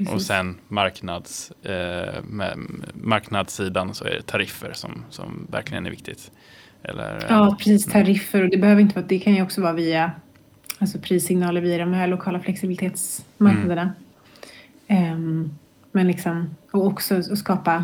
Och 0.10 0.22
sen 0.22 0.58
marknads, 0.68 1.52
eh, 1.52 2.24
med 2.24 2.58
marknadssidan 2.94 3.94
så 3.94 4.06
är 4.06 4.10
det 4.10 4.22
tariffer 4.22 4.74
som, 4.74 5.06
som 5.10 5.48
verkligen 5.52 5.86
är 5.86 5.90
viktigt. 5.90 6.32
Eller, 6.84 7.26
ja, 7.30 7.48
eh, 7.48 7.56
precis. 7.56 7.86
Mm. 7.86 7.94
Tariffer 7.94 8.44
och 8.44 8.50
det 8.50 8.58
behöver 8.58 8.82
inte 8.82 8.96
vara, 8.96 9.06
det 9.06 9.20
kan 9.20 9.36
ju 9.36 9.44
också 9.44 9.62
vara 9.62 9.74
via 9.74 10.12
alltså 10.80 11.00
prissignaler 11.00 11.62
via 11.62 11.78
de 11.78 11.94
här 11.94 12.08
lokala 12.08 12.40
flexibilitetsmarknaderna. 12.40 13.94
Mm. 14.88 15.14
Um, 15.14 15.58
men 15.92 16.08
liksom, 16.08 16.56
och 16.72 16.86
också 16.86 17.24
skapa 17.24 17.84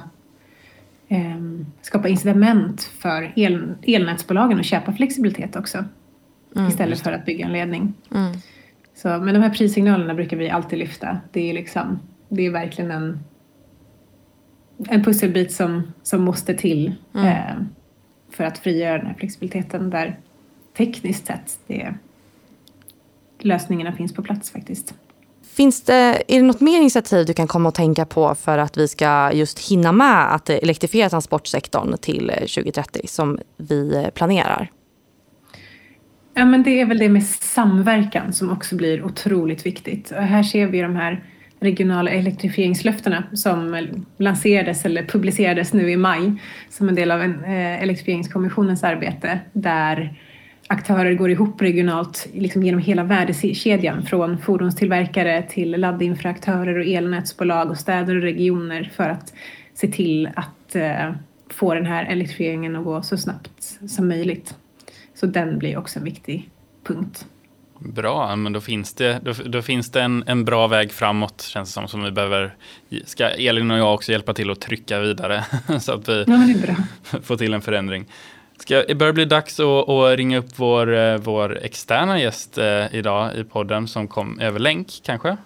eh, 1.07 1.37
skapa 1.81 2.07
incitament 2.07 2.83
för 2.83 3.33
el, 3.35 3.75
elnätsbolagen 3.81 4.59
att 4.59 4.65
köpa 4.65 4.93
flexibilitet 4.93 5.55
också. 5.55 5.85
Mm, 6.55 6.67
istället 6.69 6.99
för 6.99 7.11
att 7.11 7.25
bygga 7.25 7.45
en 7.45 7.53
ledning. 7.53 7.93
Mm. 8.15 8.31
Så, 8.97 9.07
men 9.07 9.33
de 9.33 9.39
här 9.39 9.49
prissignalerna 9.49 10.13
brukar 10.13 10.37
vi 10.37 10.49
alltid 10.49 10.79
lyfta. 10.79 11.19
Det 11.31 11.49
är, 11.49 11.53
liksom, 11.53 11.99
det 12.29 12.45
är 12.45 12.51
verkligen 12.51 12.91
en, 12.91 13.19
en 14.89 15.03
pusselbit 15.03 15.51
som, 15.51 15.93
som 16.03 16.21
måste 16.21 16.53
till 16.53 16.93
mm. 17.15 17.27
eh, 17.27 17.55
för 18.29 18.43
att 18.43 18.57
frigöra 18.57 18.97
den 18.97 19.07
här 19.07 19.13
flexibiliteten 19.13 19.89
där 19.89 20.19
tekniskt 20.77 21.27
sett 21.27 21.59
det, 21.67 21.93
lösningarna 23.39 23.93
finns 23.93 24.13
på 24.13 24.23
plats 24.23 24.51
faktiskt. 24.51 24.93
Finns 25.43 25.81
det, 25.81 26.23
är 26.27 26.39
det 26.39 26.41
något 26.41 26.61
mer 26.61 26.77
initiativ 26.77 27.25
du 27.25 27.33
kan 27.33 27.47
komma 27.47 27.69
och 27.69 27.75
tänka 27.75 28.05
på 28.05 28.35
för 28.35 28.57
att 28.57 28.77
vi 28.77 28.87
ska 28.87 29.31
just 29.33 29.71
hinna 29.71 29.91
med 29.91 30.33
att 30.33 30.49
elektrifiera 30.49 31.09
transportsektorn 31.09 31.97
till 31.97 32.27
2030 32.27 33.01
som 33.07 33.39
vi 33.57 34.09
planerar? 34.13 34.71
Ja, 36.37 36.45
men 36.45 36.63
det 36.63 36.81
är 36.81 36.85
väl 36.85 36.97
det 36.97 37.09
med 37.09 37.23
samverkan 37.25 38.33
som 38.33 38.51
också 38.51 38.75
blir 38.75 39.03
otroligt 39.03 39.65
viktigt. 39.65 40.11
Här 40.11 40.43
ser 40.43 40.67
vi 40.67 40.81
de 40.81 40.95
här 40.95 41.23
regionala 41.59 42.11
elektrifieringslöftena 42.11 43.23
som 43.33 43.87
lanserades 44.17 44.85
eller 44.85 45.03
publicerades 45.03 45.73
nu 45.73 45.91
i 45.91 45.97
maj 45.97 46.33
som 46.69 46.89
en 46.89 46.95
del 46.95 47.11
av 47.11 47.21
en, 47.21 47.43
eh, 47.43 47.83
elektrifieringskommissionens 47.83 48.83
arbete 48.83 49.39
där 49.53 50.19
aktörer 50.67 51.13
går 51.13 51.31
ihop 51.31 51.61
regionalt 51.61 52.27
liksom 52.33 52.63
genom 52.63 52.81
hela 52.81 53.03
värdekedjan 53.03 54.05
från 54.05 54.37
fordonstillverkare 54.37 55.41
till 55.41 55.71
laddinfraaktörer 55.71 56.79
och 56.79 56.85
elnätsbolag 56.85 57.69
och 57.69 57.77
städer 57.77 58.15
och 58.15 58.21
regioner 58.21 58.91
för 58.95 59.09
att 59.09 59.33
se 59.73 59.87
till 59.87 60.29
att 60.35 60.75
eh, 60.75 61.11
få 61.49 61.73
den 61.73 61.85
här 61.85 62.05
elektrifieringen 62.05 62.75
att 62.75 62.83
gå 62.83 63.01
så 63.01 63.17
snabbt 63.17 63.79
som 63.87 64.07
möjligt. 64.07 64.55
Så 65.19 65.25
den 65.25 65.59
blir 65.59 65.77
också 65.77 65.99
en 65.99 66.05
viktig 66.05 66.49
punkt. 66.83 67.25
Bra, 67.79 68.35
men 68.35 68.53
då 68.53 68.61
finns 68.61 68.93
det, 68.93 69.19
då, 69.23 69.33
då, 69.45 69.61
finns 69.61 69.91
det 69.91 70.01
en, 70.01 70.23
en 70.27 70.45
bra 70.45 70.67
väg 70.67 70.91
framåt 70.91 71.41
känns 71.41 71.69
det 71.69 71.73
som, 71.73 71.87
som 71.87 72.03
vi 72.03 72.11
behöver, 72.11 72.55
ska 73.05 73.29
Elin 73.29 73.71
och 73.71 73.77
jag 73.77 73.93
också 73.93 74.11
hjälpa 74.11 74.33
till 74.33 74.51
att 74.51 74.59
trycka 74.59 74.99
vidare 74.99 75.45
så 75.79 75.93
att 75.93 76.09
vi 76.09 76.25
ja, 76.27 77.19
får 77.23 77.37
till 77.37 77.53
en 77.53 77.61
förändring. 77.61 78.05
Ska, 78.59 78.83
det 78.87 78.95
börjar 78.95 79.13
bli 79.13 79.25
dags 79.25 79.59
att, 79.59 79.89
att 79.89 80.17
ringa 80.17 80.37
upp 80.37 80.51
vår, 80.55 80.95
eh, 80.95 81.17
vår 81.17 81.59
externa 81.63 82.19
gäst 82.19 82.57
eh, 82.57 82.95
idag 82.95 83.35
i 83.35 83.43
podden 83.43 83.87
som 83.87 84.07
kom 84.07 84.39
över 84.39 84.59
länk 84.59 84.87
kanske? 85.03 85.37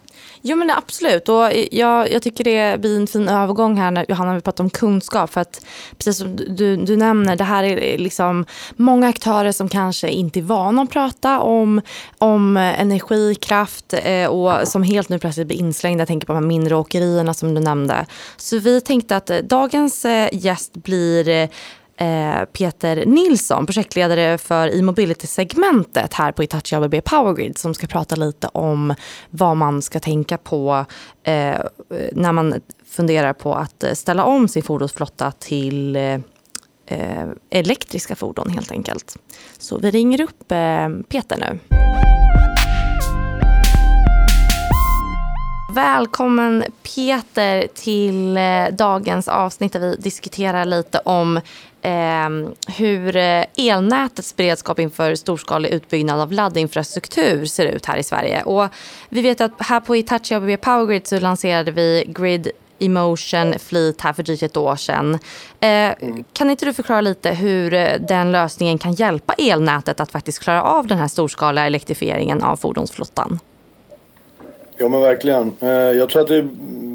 Jo 0.42 0.56
men 0.56 0.70
absolut 0.70 1.30
och 1.30 1.52
jag, 1.72 2.12
jag 2.12 2.22
tycker 2.22 2.44
det 2.44 2.82
blir 2.82 2.98
en 3.00 3.08
fin 3.08 3.30
övergång 3.30 3.78
här 3.78 3.92
när 3.92 4.06
Johanna 4.10 4.36
vi 4.36 4.42
pratar 4.42 4.64
om 4.64 4.70
kunskap 4.70 5.30
för 5.30 5.42
att 5.42 5.66
precis 5.98 6.18
som 6.18 6.36
du, 6.36 6.78
du 6.78 6.98
nämner 6.98 7.36
det 7.36 7.44
här 7.44 7.64
är 7.64 7.98
liksom 7.98 8.46
många 8.76 9.08
aktörer 9.08 9.52
som 9.52 9.70
kanske 9.70 10.10
inte 10.10 10.40
är 10.40 10.44
vana 10.44 10.82
att 10.82 10.90
prata 10.90 11.40
om, 11.40 11.82
om 12.18 12.58
energikraft 12.58 13.94
eh, 14.04 14.26
och 14.26 14.68
som 14.68 14.84
helt 14.84 15.10
nu 15.10 15.20
plötsligt 15.20 15.48
blir 15.48 15.58
inslängda. 15.58 16.02
Jag 16.02 16.08
tänker 16.08 16.28
på 16.28 16.34
de 16.34 16.38
här 16.44 16.48
mindre 16.48 16.76
åkerierna 16.76 17.34
som 17.34 17.54
du 17.54 17.62
nämnde. 17.62 18.06
Så 18.38 18.60
vi 18.60 18.82
tänkte 18.82 19.16
att 19.16 19.30
eh, 19.30 19.38
dagens 19.38 20.06
eh, 20.06 20.30
gäst 20.32 20.74
blir 20.74 21.30
Eh, 21.30 21.50
Eh, 22.02 22.46
Peter 22.46 23.06
Nilsson, 23.06 23.66
projektledare 23.66 24.38
för 24.38 24.80
e-mobility-segmentet 24.80 26.14
här 26.14 26.32
på 26.32 26.44
Itachi 26.44 26.76
ABB 26.76 26.96
Powergrid 27.04 27.58
som 27.58 27.74
ska 27.74 27.88
prata 27.88 28.16
lite 28.16 28.48
om 28.48 28.96
vad 29.30 29.58
man 29.58 29.82
ska 29.82 30.00
tänka 30.00 30.38
på 30.38 30.86
eh, 31.24 31.60
när 32.12 32.32
man 32.32 32.62
funderar 32.86 33.34
på 33.34 33.54
att 33.54 33.84
ställa 33.94 34.24
om 34.24 34.48
sin 34.48 34.64
fordonsflotta 34.64 35.32
till 35.32 35.96
eh, 35.96 36.20
eh 36.86 37.28
elektriska 37.50 38.16
fordon 38.16 38.50
helt 38.50 38.72
enkelt. 38.72 39.18
Så 39.58 39.78
vi 39.78 39.92
ringer 39.92 40.22
upp 40.22 40.52
eh, 40.52 40.90
Peter 41.10 41.38
nu. 41.38 41.60
Välkommen 45.76 46.64
Peter 46.96 47.68
till 47.74 48.40
dagens 48.78 49.28
avsnitt 49.28 49.74
där 49.74 49.80
vi 49.80 49.96
diskuterar 49.96 50.66
lite 50.66 51.00
om 51.00 51.40
Ehm, 51.82 52.44
eh, 52.44 52.74
hur 52.78 53.16
elnätets 53.58 54.36
beredskap 54.36 54.80
inför 54.80 55.16
storskalig 55.16 55.70
utbyggnad 55.70 56.20
av 56.20 56.32
laddinfrastruktur 56.32 57.46
ser 57.46 57.66
ut 57.66 57.86
här 57.86 57.98
i 57.98 58.04
Sverige. 58.04 58.44
Och 58.44 58.68
vi 59.10 59.22
vet 59.22 59.42
att 59.42 59.52
här 59.60 59.80
på 59.80 59.94
Hitachi 59.94 60.36
ABB 60.36 60.62
Powergrid 60.62 61.08
så 61.08 61.20
lanserade 61.20 61.72
vi 61.72 62.04
Grid 62.08 62.52
Emotion 62.80 63.54
Fleet 63.60 64.02
här 64.02 64.14
för 64.14 64.24
drygt 64.24 64.44
ett 64.44 64.58
år 64.58 64.76
sedan. 64.76 65.20
Eh. 65.60 65.92
Kan 66.34 66.50
inte 66.50 66.66
du 66.66 66.74
förklara 66.74 67.02
lite 67.02 67.32
hur 67.32 67.74
eh, 67.74 68.00
den 68.00 68.32
lösningen 68.32 68.78
kan 68.78 68.94
hjälpa 68.94 69.34
elnätet 69.34 70.00
att 70.00 70.12
faktiskt 70.12 70.40
klara 70.40 70.64
av 70.64 70.88
den 70.88 70.98
här 70.98 71.08
storskaliga 71.08 71.66
elektrifieringen 71.66 72.44
av 72.44 72.56
fordonsflottan? 72.56 73.40
Ja 74.78 74.90
men 74.90 75.02
verkligen. 75.02 75.54
Eh, 75.60 75.70
jag 75.70 76.10
tror 76.10 76.22
att 76.22 76.28
det 76.28 76.36
är 76.36 76.50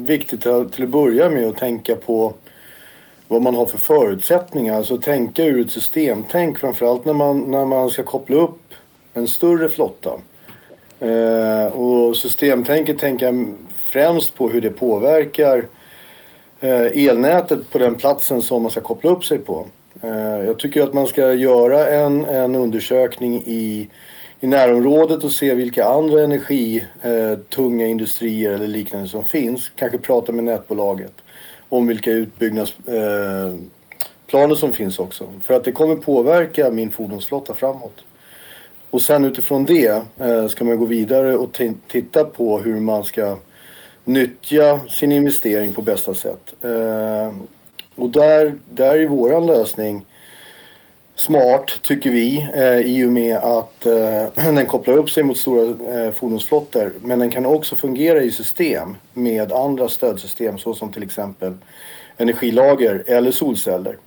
viktigt 0.07 0.41
till 0.41 0.83
att 0.83 0.89
börja 0.89 1.29
med 1.29 1.47
att 1.47 1.57
tänka 1.57 1.95
på 1.95 2.33
vad 3.27 3.41
man 3.41 3.55
har 3.55 3.65
för 3.65 3.77
förutsättningar. 3.77 4.75
Alltså 4.75 4.97
tänka 4.97 5.43
ur 5.43 5.65
ett 5.65 5.71
systemtänk 5.71 6.59
framförallt 6.59 7.05
när 7.05 7.13
man, 7.13 7.51
när 7.51 7.65
man 7.65 7.89
ska 7.89 8.03
koppla 8.03 8.35
upp 8.35 8.73
en 9.13 9.27
större 9.27 9.69
flotta. 9.69 10.11
Eh, 10.99 11.65
och 11.65 12.17
systemtänket 12.17 12.99
tänker 12.99 13.45
främst 13.79 14.35
på 14.35 14.49
hur 14.49 14.61
det 14.61 14.69
påverkar 14.69 15.65
eh, 16.59 17.07
elnätet 17.07 17.69
på 17.71 17.77
den 17.77 17.95
platsen 17.95 18.41
som 18.41 18.61
man 18.61 18.71
ska 18.71 18.81
koppla 18.81 19.11
upp 19.11 19.25
sig 19.25 19.37
på. 19.37 19.65
Eh, 20.01 20.45
jag 20.45 20.59
tycker 20.59 20.83
att 20.83 20.93
man 20.93 21.07
ska 21.07 21.33
göra 21.33 21.87
en, 21.87 22.25
en 22.25 22.55
undersökning 22.55 23.43
i, 23.45 23.89
i 24.39 24.47
närområdet 24.47 25.23
och 25.23 25.31
se 25.31 25.53
vilka 25.53 25.85
andra 25.85 26.23
energitunga 26.23 27.85
eh, 27.85 27.91
industrier 27.91 28.51
eller 28.51 28.67
liknande 28.67 29.07
som 29.07 29.25
finns. 29.25 29.71
Kanske 29.75 29.97
prata 29.97 30.31
med 30.31 30.43
nätbolaget 30.43 31.13
om 31.69 31.87
vilka 31.87 32.11
utbyggnadsplaner 32.11 33.59
eh, 34.31 34.55
som 34.55 34.73
finns 34.73 34.99
också. 34.99 35.33
För 35.43 35.53
att 35.53 35.63
det 35.63 35.71
kommer 35.71 35.95
påverka 35.95 36.71
min 36.71 36.91
fordonsflotta 36.91 37.53
framåt. 37.53 38.03
Och 38.89 39.01
sen 39.01 39.25
utifrån 39.25 39.65
det 39.65 40.03
eh, 40.19 40.47
ska 40.47 40.65
man 40.65 40.77
gå 40.77 40.85
vidare 40.85 41.37
och 41.37 41.61
titta 41.87 42.23
på 42.23 42.59
hur 42.59 42.79
man 42.79 43.03
ska 43.03 43.37
nyttja 44.03 44.79
sin 44.89 45.11
investering 45.11 45.73
på 45.73 45.81
bästa 45.81 46.13
sätt. 46.13 46.55
Eh, 46.61 47.33
och 47.95 48.09
där, 48.09 48.55
där 48.69 48.99
är 48.99 49.07
våran 49.07 49.45
lösning 49.45 50.05
smart 51.17 51.81
tycker 51.81 52.11
vi 52.11 52.49
eh, 52.55 52.79
i 52.79 53.05
och 53.05 53.11
med 53.11 53.37
att 53.37 53.85
eh, 53.85 54.25
den 54.53 54.65
kopplar 54.65 54.97
upp 54.97 55.09
sig 55.09 55.23
mot 55.23 55.37
stora 55.37 56.05
eh, 56.05 56.11
fordonsflottor. 56.11 56.93
Men 57.01 57.19
den 57.19 57.29
kan 57.29 57.45
också 57.45 57.75
fungera 57.75 58.21
i 58.21 58.31
system 58.31 58.95
med 59.13 59.51
andra 59.51 59.89
stödsystem 59.89 60.57
såsom 60.57 60.91
till 60.91 61.03
exempel 61.03 61.53
energilager 62.17 63.03
eller 63.07 63.31
solceller. 63.31 63.97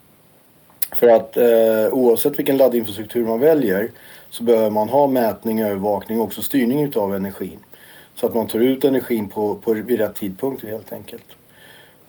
För 0.92 1.08
att 1.08 1.36
eh, 1.36 1.92
oavsett 1.92 2.38
vilken 2.38 2.56
laddinfrastruktur 2.56 3.24
man 3.24 3.40
väljer 3.40 3.90
så 4.30 4.42
behöver 4.42 4.70
man 4.70 4.88
ha 4.88 5.06
mätning, 5.06 5.60
övervakning 5.60 6.20
och 6.20 6.24
också 6.24 6.42
styrning 6.42 6.82
utav 6.82 7.14
energin. 7.14 7.58
Så 8.14 8.26
att 8.26 8.34
man 8.34 8.46
tar 8.46 8.58
ut 8.58 8.84
energin 8.84 9.28
på, 9.28 9.54
på, 9.54 9.72
vid 9.72 9.98
rätt 9.98 10.14
tidpunkt 10.14 10.64
helt 10.64 10.92
enkelt. 10.92 11.24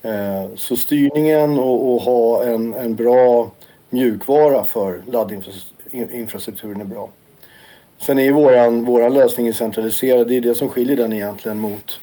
Eh, 0.02 0.56
så 0.56 0.78
styrningen 0.78 1.60
och, 1.60 1.94
och 1.94 2.02
ha 2.02 2.44
en, 2.44 2.74
en 2.74 2.96
bra 2.96 3.52
mjukvara 3.92 4.64
för 4.64 5.04
laddinfrastrukturen 5.08 6.82
är 6.82 6.86
bra. 6.86 7.10
Sen 8.00 8.20
är 8.20 8.32
våran, 8.32 8.86
våran 8.86 9.14
lösning 9.14 9.54
centraliserad. 9.54 10.28
Det 10.28 10.38
är 10.38 10.42
det 10.42 10.56
som 10.56 10.70
skiljer 10.70 10.98
den 10.98 11.14
egentligen 11.14 11.60
mot 11.60 12.00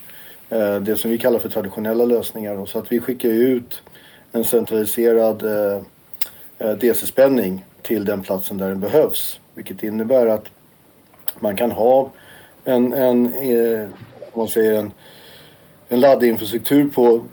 eh, 0.51 0.77
det 0.77 0.97
som 0.97 1.11
vi 1.11 1.19
kallar 1.19 1.39
för 1.39 1.49
traditionella 1.49 2.05
lösningar. 2.05 2.67
Så 2.67 2.79
att 2.79 2.93
vi 2.93 3.01
skickar 3.01 3.29
ut 3.29 3.83
en 4.33 4.45
centraliserad 4.45 5.43
eh, 5.43 5.83
eh 6.59 6.77
DC-spänning 6.77 7.65
till 7.83 8.05
den 8.05 8.23
platsen 8.23 8.59
där 8.59 8.69
den 8.69 8.81
behövs. 8.81 9.41
Vilket 9.55 9.83
innebär 9.83 10.27
att 10.27 10.45
man 11.41 11.57
kan 11.57 11.71
ha 11.71 12.11
en, 12.65 12.93
en, 12.93 13.35
eh, 13.35 13.89
man 14.35 14.49
säger 14.49 14.79
en, 14.79 14.93
en 15.89 16.01
laddinfrastruktur 16.01 16.89
på 16.89 17.25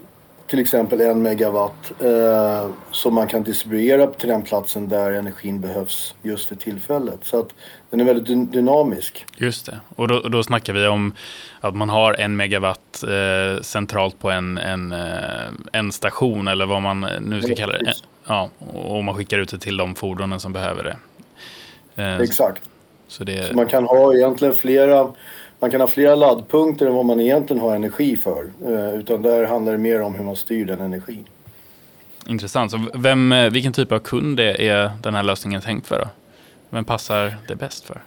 till 0.47 0.60
exempel 0.60 1.01
en 1.01 1.21
megawatt 1.21 1.91
eh, 2.01 2.69
som 2.91 3.13
man 3.13 3.27
kan 3.27 3.43
distribuera 3.43 4.08
till 4.08 4.29
den 4.29 4.41
platsen 4.41 4.89
där 4.89 5.12
energin 5.12 5.62
behövs 5.62 6.15
just 6.21 6.45
för 6.45 6.55
tillfället. 6.55 7.19
Så 7.21 7.39
att 7.39 7.49
den 7.89 7.99
är 7.99 8.03
väldigt 8.05 8.51
dynamisk. 8.51 9.25
Just 9.38 9.65
det, 9.65 9.79
och 9.95 10.08
då, 10.08 10.19
då 10.19 10.43
snackar 10.43 10.73
vi 10.73 10.88
om 10.88 11.13
att 11.60 11.75
man 11.75 11.89
har 11.89 12.13
en 12.13 12.36
megawatt 12.36 13.03
eh, 13.03 13.62
centralt 13.62 14.19
på 14.19 14.31
en, 14.31 14.58
en, 14.58 14.91
eh, 14.91 15.49
en 15.71 15.91
station 15.91 16.47
eller 16.47 16.65
vad 16.65 16.81
man 16.81 17.08
nu 17.21 17.41
ska 17.41 17.55
kalla 17.55 17.73
det. 17.73 17.93
Ja, 18.27 18.49
och 18.73 19.03
man 19.03 19.15
skickar 19.15 19.39
ut 19.39 19.49
det 19.49 19.60
till 19.60 19.77
de 19.77 19.95
fordonen 19.95 20.39
som 20.39 20.53
behöver 20.53 20.84
det. 20.84 20.97
Eh, 22.03 22.17
Exakt. 22.17 22.62
Så, 23.08 23.23
det... 23.23 23.47
så 23.47 23.55
man 23.55 23.67
kan 23.67 23.84
ha 23.84 24.13
egentligen 24.13 24.53
flera 24.53 25.13
man 25.59 25.71
kan 25.71 25.81
ha 25.81 25.87
flera 25.87 26.15
laddpunkter 26.15 26.85
än 26.85 26.93
vad 26.93 27.05
man 27.05 27.19
egentligen 27.19 27.61
har 27.61 27.75
energi 27.75 28.17
för. 28.17 28.45
Eh, 28.65 28.99
utan 28.99 29.21
där 29.21 29.43
handlar 29.43 29.71
det 29.71 29.77
mer 29.77 30.01
om 30.01 30.15
hur 30.15 30.23
man 30.23 30.35
styr 30.35 30.65
den 30.65 30.81
energin. 30.81 31.25
Intressant. 32.27 32.71
Så 32.71 32.79
vem, 32.93 33.31
eh, 33.31 33.49
vilken 33.49 33.73
typ 33.73 33.91
av 33.91 33.99
kund 33.99 34.39
är 34.39 34.91
den 35.03 35.15
här 35.15 35.23
lösningen 35.23 35.61
tänkt 35.61 35.87
för? 35.87 35.99
Då? 35.99 36.07
Vem 36.69 36.85
passar 36.85 37.35
det 37.47 37.55
bäst 37.55 37.85
för? 37.85 38.01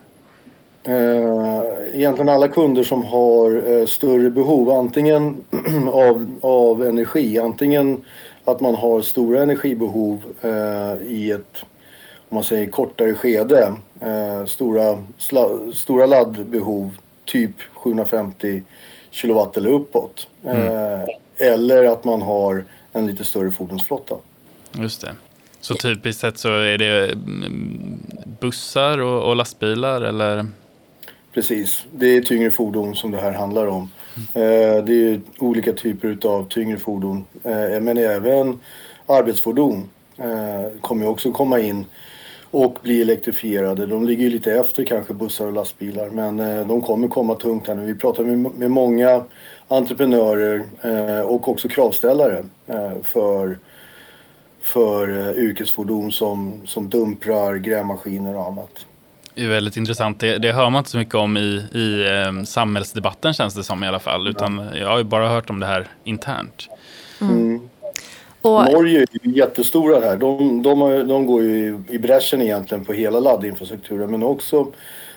Eh, 0.83 1.63
egentligen 1.95 2.29
alla 2.29 2.49
kunder 2.49 2.83
som 2.83 3.05
har 3.05 3.87
större 3.87 4.31
behov 4.31 4.71
antingen 4.71 5.37
av, 5.93 6.27
av 6.41 6.87
energi, 6.87 7.39
antingen 7.39 8.05
att 8.45 8.61
man 8.61 8.75
har 8.75 9.03
stora 9.03 9.43
energibehov 9.43 10.23
i 11.07 11.31
ett 11.31 11.65
om 12.31 12.35
man 12.35 12.45
säger 12.45 12.67
kortare 12.71 13.15
skede, 13.15 13.73
stora, 14.47 14.99
stora 15.73 16.07
laddbehov 16.07 16.91
typ 17.29 17.51
750 17.75 18.63
kilowatt 19.11 19.57
eller 19.57 19.71
uppåt. 19.71 20.29
Mm. 20.45 20.67
Eh, 20.67 21.09
eller 21.39 21.85
att 21.85 22.05
man 22.05 22.23
har 22.23 22.65
en 22.93 23.07
lite 23.07 23.25
större 23.25 23.51
fordonsflotta. 23.51 24.15
Just 24.73 25.01
det. 25.01 25.15
Så 25.61 25.75
typiskt 25.75 26.21
sett 26.21 26.39
så 26.39 26.49
är 26.49 26.79
det 26.79 27.13
mm, 27.13 27.99
bussar 28.41 28.99
och, 28.99 29.29
och 29.29 29.37
lastbilar 29.37 30.03
eller? 30.03 30.47
Precis, 31.35 31.85
det 31.93 32.17
är 32.17 32.21
tyngre 32.21 32.51
fordon 32.51 32.95
som 32.95 33.11
det 33.11 33.19
här 33.19 33.33
handlar 33.33 33.67
om. 33.67 33.91
Mm. 34.35 34.87
det 34.87 34.93
är 34.93 35.21
olika 35.39 35.73
typer 35.73 36.19
av 36.29 36.49
tyngre 36.49 36.79
fordon 36.79 37.25
eh, 37.45 37.81
men 37.81 37.99
även 37.99 38.61
arbetsfordon 39.07 39.89
kommer 40.81 41.09
också 41.09 41.33
komma 41.33 41.61
in 41.61 41.85
och 42.51 42.79
bli 42.83 43.03
elektrifierade. 43.03 43.87
De 43.87 44.07
ligger 44.07 44.25
ju 44.25 44.31
lite 44.31 44.53
efter 44.53 44.85
kanske 44.85 45.15
bussar 45.15 45.47
och 45.47 45.53
lastbilar 45.53 46.11
men 46.11 46.41
eh, 46.41 46.67
de 46.67 46.83
kommer 46.83 47.09
komma 47.09 47.35
tungt 47.35 47.67
här 47.67 47.75
nu. 47.75 47.87
Vi 47.87 47.95
pratar 47.95 48.25
med, 48.25 48.71
många 48.71 49.25
entreprenörer 49.69 50.65
eh, 50.83 51.21
och 51.21 51.49
också 51.49 51.69
kravställare 51.69 52.45
eh, 52.67 52.93
för, 53.03 53.59
för 54.63 55.35
yrkesfordon 55.39 56.13
som, 56.13 56.61
som 56.67 56.89
dumprar, 56.89 57.57
grävmaskiner 57.57 58.37
och 58.37 58.47
annat. 58.47 58.87
Det 59.35 59.45
är 59.45 59.49
väldigt 59.49 59.77
intressant. 59.77 60.21
Det, 60.21 60.39
det, 60.39 60.53
hör 60.53 60.71
man 60.71 60.79
inte 60.79 60.91
så 60.91 60.99
mycket 60.99 61.15
om 61.15 61.37
i, 61.37 61.41
i 61.79 62.07
samhällsdebatten 62.47 63.35
känns 63.35 63.55
det 63.55 63.65
som 63.65 63.85
i 63.85 63.89
alla 63.89 63.99
fall. 63.99 64.29
Utan 64.29 64.69
jag 64.75 64.89
har 64.89 64.99
ju 64.99 65.05
bara 65.05 65.29
hört 65.29 65.51
om 65.51 65.61
det 65.61 65.67
här 65.67 65.89
internt. 66.05 66.69
Mm. 67.21 67.48
Och... 68.43 68.73
Norge 68.73 69.01
är 69.01 69.07
ju 69.23 69.33
jättestora 69.33 70.01
här. 70.01 70.17
De, 70.17 70.63
de, 70.63 71.09
de 71.09 71.27
går 71.27 71.43
ju 71.43 71.83
i 71.89 71.99
bräschen 71.99 72.43
egentligen 72.43 72.85
på 72.85 72.93
hela 72.93 73.21
laddinfrastrukturen 73.21 74.11
men 74.11 74.23
också 74.23 74.67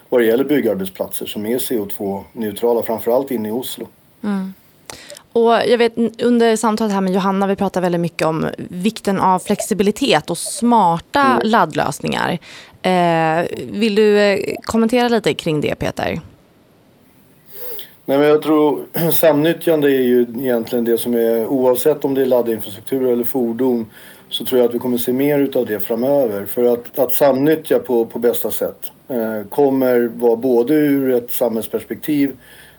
vad 0.10 0.22
det 0.22 0.26
gäller 0.26 0.44
byggarbetsplatser 0.44 1.26
som 1.26 1.46
är 1.46 1.58
CO2-neutrala, 1.58 2.84
framförallt 2.84 3.32
inne 3.32 3.50
i 3.50 3.52
Oslo. 3.52 3.88
Mm. 4.24 4.54
Och 5.34 5.52
jag 5.52 5.78
vet 5.78 6.22
under 6.22 6.56
samtalet 6.56 6.94
här 6.94 7.02
med 7.02 7.14
Johanna, 7.14 7.48
vi 7.48 7.56
pratar 7.56 7.82
väldigt 7.82 8.02
mycket 8.02 8.28
om 8.28 8.48
vikten 8.58 9.20
av 9.20 9.40
flexibilitet 9.40 10.30
och 10.30 10.38
smarta 10.38 11.22
mm. 11.22 11.42
laddlösningar. 11.44 12.40
Eh, 12.82 13.46
vill 13.72 13.96
du 13.96 14.20
eh, 14.20 14.40
kommentera 14.64 15.08
lite 15.08 15.34
kring 15.34 15.62
det 15.62 15.76
Peter? 15.76 16.22
Nej, 18.06 18.18
men 18.18 18.28
jag 18.28 18.42
tror 18.42 18.86
samnyttjande 19.12 19.92
är 19.92 20.02
ju 20.02 20.22
egentligen 20.22 20.86
det 20.86 20.98
som 20.98 21.14
är 21.14 21.48
oavsett 21.48 22.06
om 22.06 22.14
det 22.14 22.22
är 22.22 22.26
laddinfrastruktur 22.26 23.12
eller 23.12 23.24
fordon 23.24 23.86
så 24.30 24.46
tror 24.46 24.60
jag 24.62 24.70
att 24.70 24.76
vi 24.76 24.80
kommer 24.80 24.98
se 24.98 25.14
mer 25.14 25.40
utav 25.40 25.66
det 25.66 25.80
framöver. 25.80 26.46
För 26.46 26.64
att, 26.64 27.00
att 27.00 27.14
samnyttja 27.14 27.80
på, 27.80 28.06
på 28.06 28.20
bästa 28.20 28.52
sätt 28.52 28.92
eh, 29.08 29.44
kommer 29.50 30.00
vara 30.08 30.36
både 30.36 30.74
ur 30.74 31.14
ett 31.14 31.32
samhällsperspektiv 31.32 32.38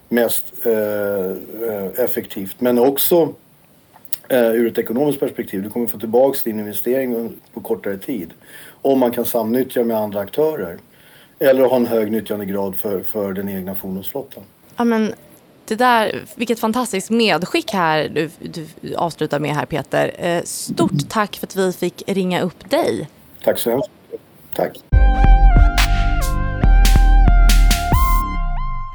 mest 0.08 0.66
eh, 0.66 0.72
eh 0.72 2.04
effektivt 2.04 2.60
men 2.60 2.78
också 2.78 3.34
eh, 4.28 4.50
ur 4.50 4.66
ett 4.66 4.78
ekonomiskt 4.78 5.20
perspektiv. 5.20 5.62
Du 5.62 5.70
kommer 5.70 5.86
få 5.86 5.98
tillbaka 5.98 6.38
din 6.44 6.58
investering 6.58 7.32
på 7.54 7.60
kortare 7.60 7.98
tid 7.98 8.30
om 8.82 8.98
man 8.98 9.10
kan 9.10 9.24
samnyttja 9.24 9.84
med 9.84 9.96
andra 9.96 10.20
aktörer 10.20 10.78
eller 11.38 11.64
ha 11.64 11.76
en 11.76 11.86
hög 11.86 12.12
nyttjandegrad 12.12 12.76
för, 12.76 13.02
för 13.02 13.32
den 13.32 13.48
egna 13.48 13.74
fordonsflottan. 13.74 14.44
Ja, 14.76 14.84
men 14.84 15.14
det 15.64 15.74
där, 15.74 16.24
vilket 16.34 16.60
fantastiskt 16.60 17.10
medskick 17.10 17.72
här 17.72 18.08
du, 18.08 18.30
du 18.38 18.94
avslutar 18.96 19.40
med 19.40 19.54
här 19.54 19.66
Peter. 19.66 20.14
Eh, 20.18 20.42
stort 20.42 21.08
tack 21.08 21.36
för 21.36 21.46
att 21.46 21.56
vi 21.56 21.72
fick 21.72 22.02
ringa 22.06 22.40
upp 22.40 22.70
dig. 22.70 23.08
Tack 23.44 23.58
så 23.58 23.70
hemskt 23.70 23.90
mycket. 24.10 24.26
Tack. 24.54 24.78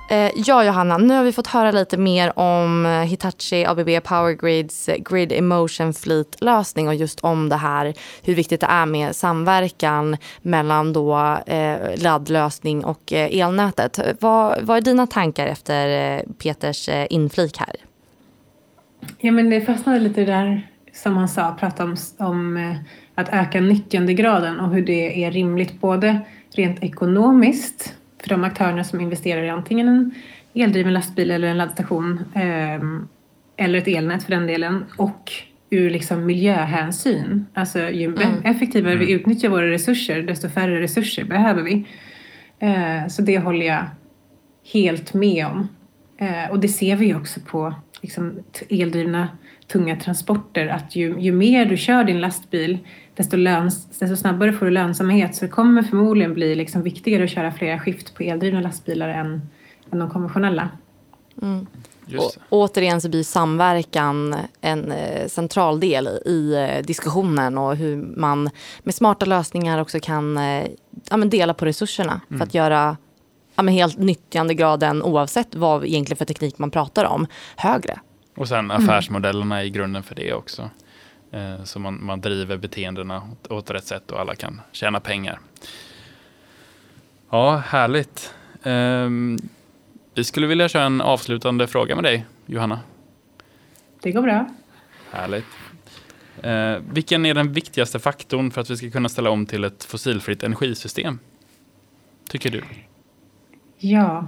Eh, 0.09 0.31
ja, 0.35 0.63
Johanna, 0.63 0.97
nu 0.97 1.13
har 1.13 1.23
vi 1.23 1.31
fått 1.31 1.47
höra 1.47 1.71
lite 1.71 1.97
mer 1.97 2.39
om 2.39 2.85
eh, 2.85 2.91
Hitachi 2.91 3.65
ABB 3.65 4.03
Power 4.03 4.33
Grids 4.33 4.89
eh, 4.89 4.97
Grid 4.97 5.31
Emotion 5.31 5.93
Fleet-lösning 5.93 6.87
och 6.87 6.95
just 6.95 7.19
om 7.19 7.49
det 7.49 7.55
här 7.55 7.93
hur 8.23 8.35
viktigt 8.35 8.61
det 8.61 8.67
är 8.67 8.85
med 8.85 9.15
samverkan 9.15 10.17
mellan 10.41 10.93
då 10.93 11.37
eh, 11.45 11.77
laddlösning 12.03 12.85
och 12.85 13.13
elnätet. 13.13 13.99
Vad, 14.19 14.61
vad 14.61 14.77
är 14.77 14.81
dina 14.81 15.07
tankar 15.07 15.47
efter 15.47 16.23
Peters 16.37 16.89
inflik 17.09 17.57
här? 17.57 17.75
Ja, 19.17 19.31
men 19.31 19.49
det 19.49 19.61
fastnade 19.61 19.99
lite 19.99 20.25
där 20.25 20.67
som 20.93 21.17
han 21.17 21.29
sa, 21.29 21.55
prata 21.59 21.83
om, 21.83 21.95
om 22.17 22.75
att 23.15 23.29
öka 23.29 23.61
nyttjandegraden 23.61 24.59
och 24.59 24.69
hur 24.69 24.85
det 24.85 25.23
är 25.23 25.31
rimligt 25.31 25.81
både 25.81 26.19
rent 26.53 26.83
ekonomiskt 26.83 27.96
för 28.27 28.35
de 28.35 28.43
aktörerna 28.43 28.83
som 28.83 29.01
investerar 29.01 29.43
i 29.43 29.49
antingen 29.49 29.87
en 29.87 30.11
eldriven 30.53 30.93
lastbil 30.93 31.31
eller 31.31 31.47
en 31.47 31.57
laddstation 31.57 32.19
eh, 32.35 32.81
eller 33.57 33.79
ett 33.79 33.87
elnät 33.87 34.23
för 34.23 34.31
den 34.31 34.47
delen 34.47 34.85
och 34.97 35.31
ur 35.69 35.89
liksom 35.89 36.25
miljöhänsyn. 36.25 37.45
Alltså 37.53 37.89
ju 37.89 38.05
mm. 38.05 38.43
effektivare 38.43 38.95
vi 38.95 39.05
mm. 39.05 39.19
utnyttjar 39.19 39.49
våra 39.49 39.71
resurser 39.71 40.21
desto 40.21 40.49
färre 40.49 40.81
resurser 40.81 41.23
behöver 41.23 41.61
vi. 41.61 41.85
Eh, 42.59 43.07
så 43.07 43.21
det 43.21 43.39
håller 43.39 43.65
jag 43.65 43.85
helt 44.73 45.13
med 45.13 45.45
om. 45.45 45.67
Eh, 46.17 46.51
och 46.51 46.59
det 46.59 46.67
ser 46.67 46.95
vi 46.95 47.13
också 47.13 47.39
på 47.39 47.75
liksom, 48.01 48.43
eldrivna 48.69 49.29
tunga 49.67 49.95
transporter 49.95 50.67
att 50.67 50.95
ju, 50.95 51.19
ju 51.19 51.31
mer 51.31 51.65
du 51.65 51.77
kör 51.77 52.03
din 52.03 52.21
lastbil 52.21 52.77
desto, 53.15 53.37
löns, 53.37 53.85
desto 53.99 54.15
snabbare 54.15 54.53
får 54.53 54.65
du 54.65 54.71
lönsamhet 54.71 55.35
så 55.35 55.45
det 55.45 55.51
kommer 55.51 55.83
förmodligen 55.83 56.33
bli 56.33 56.55
liksom 56.55 56.81
viktigare 56.81 57.23
att 57.23 57.29
köra 57.29 57.51
flera 57.51 57.79
skift 57.79 58.15
på 58.15 58.23
eldrivna 58.23 58.61
lastbilar 58.61 59.09
än, 59.09 59.41
än 59.91 59.99
de 59.99 60.09
konventionella. 60.09 60.69
Mm. 61.41 61.67
Och, 62.17 62.31
återigen 62.49 63.01
så 63.01 63.09
blir 63.09 63.23
samverkan 63.23 64.35
en 64.61 64.91
eh, 64.91 65.27
central 65.27 65.79
del 65.79 66.07
i 66.07 66.53
eh, 66.53 66.85
diskussionen 66.85 67.57
och 67.57 67.75
hur 67.75 67.95
man 67.97 68.49
med 68.83 68.95
smarta 68.95 69.25
lösningar 69.25 69.81
också 69.81 69.99
kan 69.99 70.37
eh, 70.37 70.67
ja, 71.09 71.17
dela 71.17 71.53
på 71.53 71.65
resurserna 71.65 72.21
mm. 72.29 72.39
för 72.39 72.45
att 72.45 72.53
göra 72.53 72.97
ja, 73.55 73.63
men 73.63 73.73
helt 73.73 73.97
nyttjandegraden 73.97 75.03
oavsett 75.03 75.55
vad 75.55 75.85
egentligen 75.85 76.17
för 76.17 76.25
teknik 76.25 76.57
man 76.57 76.71
pratar 76.71 77.05
om 77.05 77.27
högre. 77.55 77.99
Och 78.37 78.47
sen 78.47 78.71
affärsmodellerna 78.71 79.55
mm. 79.55 79.67
i 79.67 79.69
grunden 79.69 80.03
för 80.03 80.15
det 80.15 80.33
också. 80.33 80.69
Eh, 81.31 81.63
så 81.63 81.79
man, 81.79 82.05
man 82.05 82.21
driver 82.21 82.57
beteendena 82.57 83.21
åt, 83.31 83.51
åt 83.51 83.71
rätt 83.71 83.85
sätt 83.85 84.11
och 84.11 84.19
alla 84.19 84.35
kan 84.35 84.61
tjäna 84.71 84.99
pengar. 84.99 85.39
Ja, 87.29 87.57
härligt. 87.57 88.33
Eh, 88.63 89.09
vi 90.13 90.23
skulle 90.23 90.47
vilja 90.47 90.69
köra 90.69 90.83
en 90.83 91.01
avslutande 91.01 91.67
fråga 91.67 91.95
med 91.95 92.03
dig, 92.03 92.25
Johanna. 92.45 92.79
Det 94.01 94.11
går 94.11 94.21
bra. 94.21 94.45
Härligt. 95.11 95.45
Eh, 96.41 96.77
vilken 96.91 97.25
är 97.25 97.33
den 97.33 97.53
viktigaste 97.53 97.99
faktorn 97.99 98.51
för 98.51 98.61
att 98.61 98.69
vi 98.69 98.77
ska 98.77 98.91
kunna 98.91 99.09
ställa 99.09 99.29
om 99.29 99.45
till 99.45 99.63
ett 99.63 99.83
fossilfritt 99.83 100.43
energisystem? 100.43 101.19
Tycker 102.29 102.49
du? 102.51 102.63
Ja, 103.77 104.27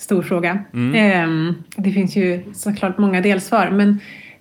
stor 0.00 0.22
fråga. 0.22 0.64
Mm. 0.74 0.94
Eh, 0.94 1.54
det 1.76 1.90
finns 1.90 2.16
ju 2.16 2.42
såklart 2.52 2.98
många 2.98 3.20
delsvar, 3.20 3.70
men 3.70 3.98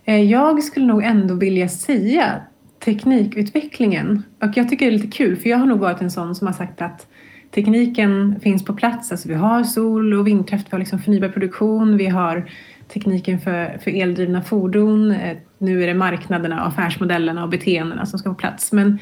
Eh, 0.10 0.24
jag 0.24 0.64
skulle 0.64 0.86
nog 0.86 1.04
ändå 1.04 1.34
vilja 1.34 1.70
säga 1.70 2.42
teknikutvecklingen. 2.86 4.24
Och 4.42 4.50
jag 4.56 4.70
tycker 4.70 4.86
det 4.86 4.92
är 4.92 4.98
lite 4.98 5.18
kul 5.18 5.36
för 5.36 5.50
jag 5.50 5.58
har 5.58 5.66
nog 5.66 5.80
varit 5.80 6.02
en 6.02 6.12
sån 6.12 6.36
som 6.36 6.48
har 6.48 6.54
sagt 6.54 6.82
att 6.82 7.08
tekniken 7.52 8.40
finns 8.40 8.66
på 8.66 8.74
plats. 8.74 9.12
Alltså 9.12 9.28
vi 9.28 9.34
har 9.34 9.64
sol 9.64 10.14
och 10.14 10.28
vindkraft, 10.28 10.68
vi 10.68 10.72
har 10.72 10.80
liksom 10.80 11.00
förnybar 11.00 11.30
produktion, 11.30 11.98
vi 11.98 12.08
har 12.08 12.50
tekniken 12.88 13.40
för, 13.40 13.78
för 13.84 13.92
eldrivna 13.92 14.42
fordon. 14.42 15.12
Eh, 15.12 15.38
nu 15.58 15.84
är 15.84 15.88
det 15.88 15.94
marknaderna, 15.94 16.62
affärsmodellerna 16.62 17.44
och 17.44 17.50
beteendena 17.50 18.06
som 18.06 18.20
ska 18.20 18.30
på 18.30 18.36
plats. 18.36 18.72
Men, 18.72 19.00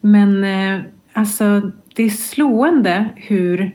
men 0.00 0.44
eh, 0.44 0.80
alltså, 1.12 1.70
det 1.94 2.02
är 2.02 2.10
slående 2.10 3.08
hur, 3.16 3.72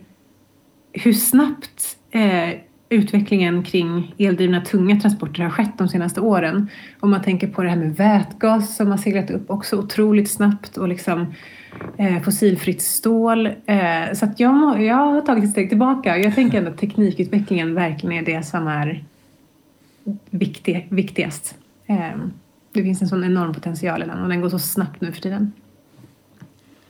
hur 0.93 1.13
snabbt 1.13 1.97
eh, 2.11 2.49
utvecklingen 2.89 3.63
kring 3.63 4.15
eldrivna 4.17 4.61
tunga 4.61 4.99
transporter 4.99 5.43
har 5.43 5.49
skett 5.49 5.77
de 5.77 5.87
senaste 5.87 6.21
åren. 6.21 6.69
Om 6.99 7.11
man 7.11 7.21
tänker 7.21 7.47
på 7.47 7.63
det 7.63 7.69
här 7.69 7.77
med 7.77 7.95
vätgas 7.95 8.75
som 8.75 8.87
har 8.87 8.97
seglat 8.97 9.31
upp 9.31 9.49
också 9.49 9.77
otroligt 9.77 10.31
snabbt 10.31 10.77
och 10.77 10.87
liksom 10.87 11.33
eh, 11.97 12.21
fossilfritt 12.21 12.81
stål. 12.81 13.45
Eh, 13.45 14.13
så 14.13 14.25
att 14.25 14.39
jag, 14.39 14.83
jag 14.83 14.95
har 14.95 15.21
tagit 15.21 15.43
ett 15.43 15.49
steg 15.49 15.69
tillbaka. 15.69 16.17
Jag 16.17 16.35
tänker 16.35 16.57
ändå 16.57 16.71
att 16.71 16.77
teknikutvecklingen 16.77 17.75
verkligen 17.75 18.27
är 18.27 18.33
det 18.35 18.43
som 18.43 18.67
är 18.67 19.03
viktig, 20.29 20.87
viktigast. 20.89 21.55
Eh, 21.85 22.17
det 22.73 22.83
finns 22.83 23.01
en 23.01 23.07
sån 23.07 23.23
enorm 23.23 23.53
potential 23.53 24.03
i 24.03 24.05
den 24.05 24.19
och 24.19 24.29
den 24.29 24.41
går 24.41 24.49
så 24.49 24.59
snabbt 24.59 25.01
nu 25.01 25.11
för 25.11 25.21
tiden. 25.21 25.51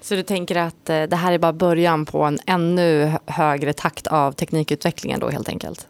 Så 0.02 0.16
du 0.16 0.24
tänker 0.24 0.56
att 0.56 0.90
eh, 0.90 1.04
det 1.04 1.16
här 1.16 1.32
är 1.32 1.38
bara 1.38 1.54
början 1.54 2.06
på 2.06 2.24
en 2.24 2.40
ännu 2.46 3.12
högre 3.26 3.74
takt 3.74 4.08
av 4.08 4.32
teknikutvecklingen 4.32 5.20
då 5.20 5.30
helt 5.30 5.50
enkelt? 5.50 5.88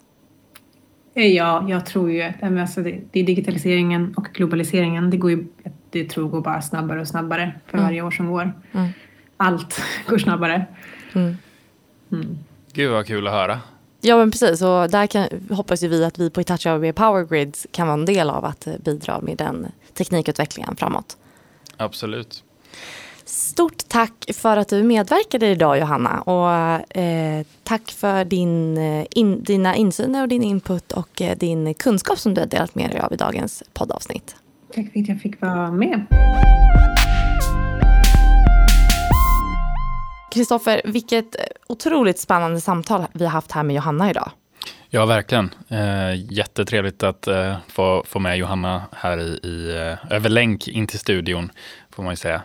Eh, 1.14 1.28
ja, 1.28 1.66
jag 1.70 1.86
tror 1.86 2.12
ju 2.12 2.22
att 2.22 2.44
alltså 2.44 2.82
det, 2.82 3.20
är 3.20 3.24
digitaliseringen 3.24 4.14
och 4.18 4.28
globaliseringen. 4.34 5.10
Det, 5.10 5.18
går 5.18 5.32
ju, 5.32 5.48
det 5.90 6.10
tror 6.10 6.26
jag 6.26 6.32
går 6.32 6.42
bara 6.42 6.62
snabbare 6.62 7.02
och 7.02 7.08
snabbare 7.08 7.54
för 7.68 7.78
mm. 7.78 7.86
varje 7.86 8.02
år 8.02 8.12
som 8.12 8.32
går. 8.32 8.54
Mm. 8.72 8.90
Allt 9.38 9.82
går 10.08 10.18
snabbare. 10.18 10.66
Mm. 11.14 11.38
Mm. 12.12 12.38
Gud 12.74 12.92
vad 12.92 13.08
kul 13.08 13.28
att 13.28 13.34
höra. 13.34 13.60
Ja 14.02 14.18
men 14.18 14.32
precis 14.32 14.62
och 14.62 14.90
där 14.90 15.08
kan, 15.08 15.28
hoppas 15.50 15.84
ju 15.84 15.88
vi 15.88 16.06
att 16.06 16.20
vi 16.20 16.30
på 16.30 16.40
Hitachi 16.40 16.70
AB 16.70 16.96
Power 16.96 17.26
Grids 17.26 17.68
kan 17.72 17.88
vara 17.88 18.00
en 18.00 18.06
del 18.06 18.30
av 18.30 18.46
att 18.46 18.68
bidra 18.84 19.22
med 19.22 19.38
den 19.38 19.68
teknikutvecklingen 19.94 20.76
framåt. 20.76 21.18
Absolut. 21.78 22.44
Stort 23.30 23.88
tack 23.88 24.26
för 24.34 24.58
att 24.58 24.68
du 24.68 24.84
medverkade 24.84 25.48
idag 25.48 25.80
Johanna 25.80 26.22
och 26.22 26.52
eh, 26.98 27.46
tack 27.64 27.92
för 27.92 28.26
din, 28.26 28.78
eh, 28.78 29.06
in, 29.12 29.44
dina 29.44 29.76
insyner 29.76 30.22
och 30.22 30.28
din 30.28 30.44
input 30.44 30.92
och 30.92 31.22
eh, 31.22 31.38
din 31.38 31.74
kunskap 31.74 32.20
som 32.20 32.34
du 32.34 32.42
har 32.42 32.48
delat 32.48 32.76
med 32.76 32.90
dig 32.90 33.00
av 33.00 33.14
i 33.14 33.16
dagens 33.16 33.64
poddavsnitt. 33.74 34.36
Tack 34.76 34.94
för 34.94 35.00
att 35.00 35.08
jag 35.08 35.22
fick 35.22 35.42
vara 35.42 35.72
med. 35.72 36.06
Kristoffer, 40.32 40.82
vilket 40.86 41.36
otroligt 41.68 42.20
spännande 42.20 42.62
samtal 42.62 43.06
vi 43.14 43.26
har 43.26 43.32
haft 43.32 43.52
här 43.52 43.64
med 43.64 43.76
Johanna 43.76 44.10
idag. 44.10 44.32
Ja, 44.90 45.06
verkligen. 45.06 45.50
Eh, 45.68 46.32
jättetrevligt 46.34 47.04
att 47.04 47.28
eh, 47.28 47.58
få, 47.68 48.04
få 48.08 48.20
med 48.20 48.38
Johanna 48.38 48.84
här 48.92 49.18
i, 49.18 49.40
i, 49.44 49.76
eh, 49.76 50.14
över 50.16 50.30
länk 50.30 50.68
in 50.68 50.88
till 50.88 51.00
studion, 51.00 51.52
får 51.92 52.04
man 52.04 52.12
ju 52.12 52.18
säga. 52.18 52.42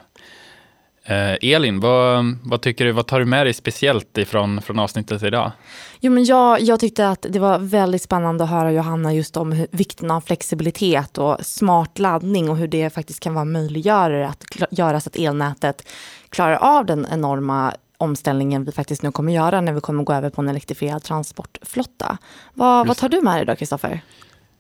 Eh, 1.07 1.37
Elin, 1.43 1.81
vad, 1.81 2.37
vad, 2.43 2.63
tycker 2.63 2.85
du, 2.85 2.93
vad 2.93 3.07
tar 3.07 3.19
du 3.19 3.25
med 3.25 3.47
dig 3.47 3.55
speciellt 3.55 4.19
ifrån 4.19 4.63
från 4.63 4.79
avsnittet 4.79 5.23
idag? 5.23 5.53
Jo, 6.01 6.13
men 6.13 6.25
jag, 6.25 6.61
jag 6.61 6.81
tyckte 6.81 7.09
att 7.09 7.27
det 7.29 7.39
var 7.39 7.59
väldigt 7.59 8.03
spännande 8.03 8.45
att 8.45 8.51
höra 8.51 8.73
Johanna 8.73 9.15
just 9.15 9.37
om 9.37 9.53
hur, 9.53 9.67
vikten 9.71 10.11
av 10.11 10.21
flexibilitet 10.21 11.19
och 11.19 11.37
smart 11.41 11.99
laddning 11.99 12.51
och 12.51 12.57
hur 12.57 12.69
det 12.69 12.91
faktiskt 12.91 13.21
kan 13.21 13.35
vara 13.35 13.45
möjliggörare 13.45 14.29
att 14.29 14.45
göra 14.71 15.01
så 15.01 15.09
att 15.09 15.17
elnätet 15.17 15.89
klarar 16.29 16.57
av 16.57 16.87
den 16.87 17.07
enorma 17.13 17.75
omställningen 17.99 18.65
vi 18.65 18.73
faktiskt 18.73 19.03
nu 19.03 19.13
kommer 19.13 19.33
göra 19.33 19.61
när 19.61 19.73
vi 19.73 19.81
kommer 19.81 20.05
gå 20.05 20.13
över 20.13 20.31
på 20.31 20.43
en 20.43 20.49
elektrifierad 20.49 21.03
transportflotta. 21.03 22.19
Vad, 22.55 22.87
vad 22.87 22.97
tar 22.97 23.09
du 23.09 23.21
med 23.21 23.37
dig 23.37 23.47
då, 23.47 23.57
Kristoffer? 23.57 24.01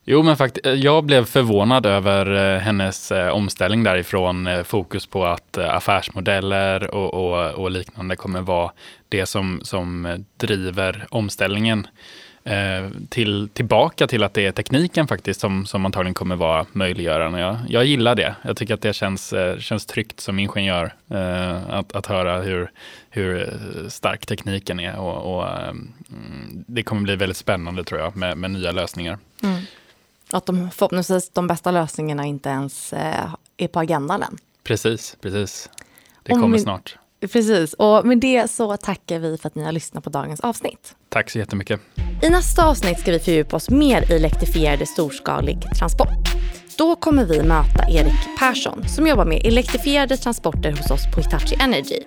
Jo, 0.06 0.22
men 0.22 0.36
faktiskt, 0.36 0.66
eh, 0.66 0.72
jag 0.72 1.04
blev 1.04 1.24
förvånad 1.24 1.86
över 1.86 2.54
eh, 2.54 2.60
hennes 2.60 3.12
eh, 3.12 3.28
omställning 3.28 3.82
därifrån. 3.82 4.64
Fokus 4.64 5.06
på 5.06 5.26
att 5.26 5.58
affärsmodeller 5.58 6.94
och, 6.94 7.14
och, 7.14 7.54
och 7.54 7.70
liknande 7.70 8.16
kommer 8.16 8.40
vara 8.40 8.72
det 9.08 9.26
som, 9.26 9.60
som 9.62 10.24
driver 10.36 11.06
omställningen. 11.10 11.86
till, 13.08 13.48
tillbaka 13.48 14.06
till 14.06 14.22
att 14.22 14.34
det 14.34 14.46
är 14.46 14.52
tekniken 14.52 15.06
faktiskt 15.06 15.40
som, 15.40 15.66
som 15.66 15.86
antagligen 15.86 16.14
kommer 16.14 16.36
vara 16.36 16.66
möjliggörande. 16.72 17.40
Jag, 17.40 17.56
jag 17.68 17.84
gillar 17.84 18.14
det. 18.14 18.34
Jag 18.42 18.56
tycker 18.56 18.74
att 18.74 18.82
det 18.82 18.92
känns, 18.92 19.34
känns 19.58 19.86
tryggt 19.86 20.20
som 20.20 20.38
ingenjör 20.38 20.94
att, 21.68 21.96
att 21.96 22.06
höra 22.06 22.42
hur, 22.42 22.70
hur 23.10 23.50
stark 23.88 24.26
tekniken 24.26 24.80
är. 24.80 24.96
Och, 24.96 25.36
och 25.36 25.48
mm, 25.48 25.94
det 26.66 26.82
kommer 26.82 27.02
bli 27.02 27.16
väldigt 27.16 27.36
spännande 27.36 27.84
tror 27.84 28.00
jag 28.00 28.16
med, 28.16 28.38
med 28.38 28.50
nya 28.50 28.72
lösningar. 28.72 29.18
Mm. 29.42 29.60
Att 30.34 30.46
de, 30.46 30.70
förhoppningsvis 30.70 31.30
de 31.30 31.46
bästa 31.46 31.70
lösningarna 31.70 32.24
inte 32.24 32.48
ens 32.48 32.92
eh, 32.92 33.34
är 33.56 33.68
på 33.68 33.80
agendan 33.80 34.22
än. 34.22 34.38
Precis, 34.64 35.16
precis. 35.20 35.70
Det 36.22 36.32
kommer 36.32 36.48
med, 36.48 36.60
snart. 36.60 36.96
Precis, 37.20 37.72
och 37.74 38.06
med 38.06 38.18
det 38.18 38.50
så 38.50 38.76
tackar 38.76 39.18
vi 39.18 39.38
för 39.38 39.48
att 39.48 39.54
ni 39.54 39.64
har 39.64 39.72
lyssnat 39.72 40.04
på 40.04 40.10
dagens 40.10 40.40
avsnitt. 40.40 40.96
Tack 41.08 41.30
så 41.30 41.38
jättemycket. 41.38 41.80
I 42.22 42.28
nästa 42.28 42.66
avsnitt 42.66 43.00
ska 43.00 43.12
vi 43.12 43.18
fördjupa 43.18 43.56
oss 43.56 43.70
mer 43.70 44.12
i 44.12 44.14
elektrifierad 44.14 44.88
storskalig 44.88 45.66
transport. 45.78 46.08
Då 46.78 46.96
kommer 46.96 47.24
vi 47.24 47.42
möta 47.42 47.88
Erik 47.88 48.38
Persson 48.38 48.88
som 48.88 49.06
jobbar 49.06 49.24
med 49.24 49.46
elektrifierade 49.46 50.16
transporter 50.16 50.70
hos 50.70 50.90
oss 50.90 51.14
på 51.14 51.20
Hitachi 51.20 51.56
Energy. 51.60 51.98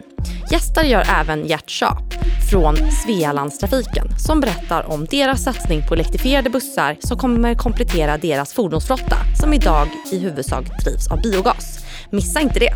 Gäster 0.51 0.84
gör 0.84 1.05
även 1.20 1.47
Gert 1.47 1.72
Schaap 1.72 2.13
från 2.51 2.76
Svealandstrafiken 2.76 4.20
som 4.20 4.39
berättar 4.39 4.91
om 4.91 5.05
deras 5.05 5.43
satsning 5.43 5.88
på 5.88 5.93
elektrifierade 5.93 6.49
bussar 6.49 6.97
som 6.99 7.18
kommer 7.18 7.55
komplettera 7.55 8.18
deras 8.18 8.53
fordonsflotta 8.53 9.18
som 9.41 9.53
idag 9.53 9.88
i 10.11 10.20
huvudsak 10.20 10.65
drivs 10.84 11.11
av 11.11 11.22
biogas. 11.22 11.86
Missa 12.09 12.41
inte 12.41 12.59
det! 12.59 12.74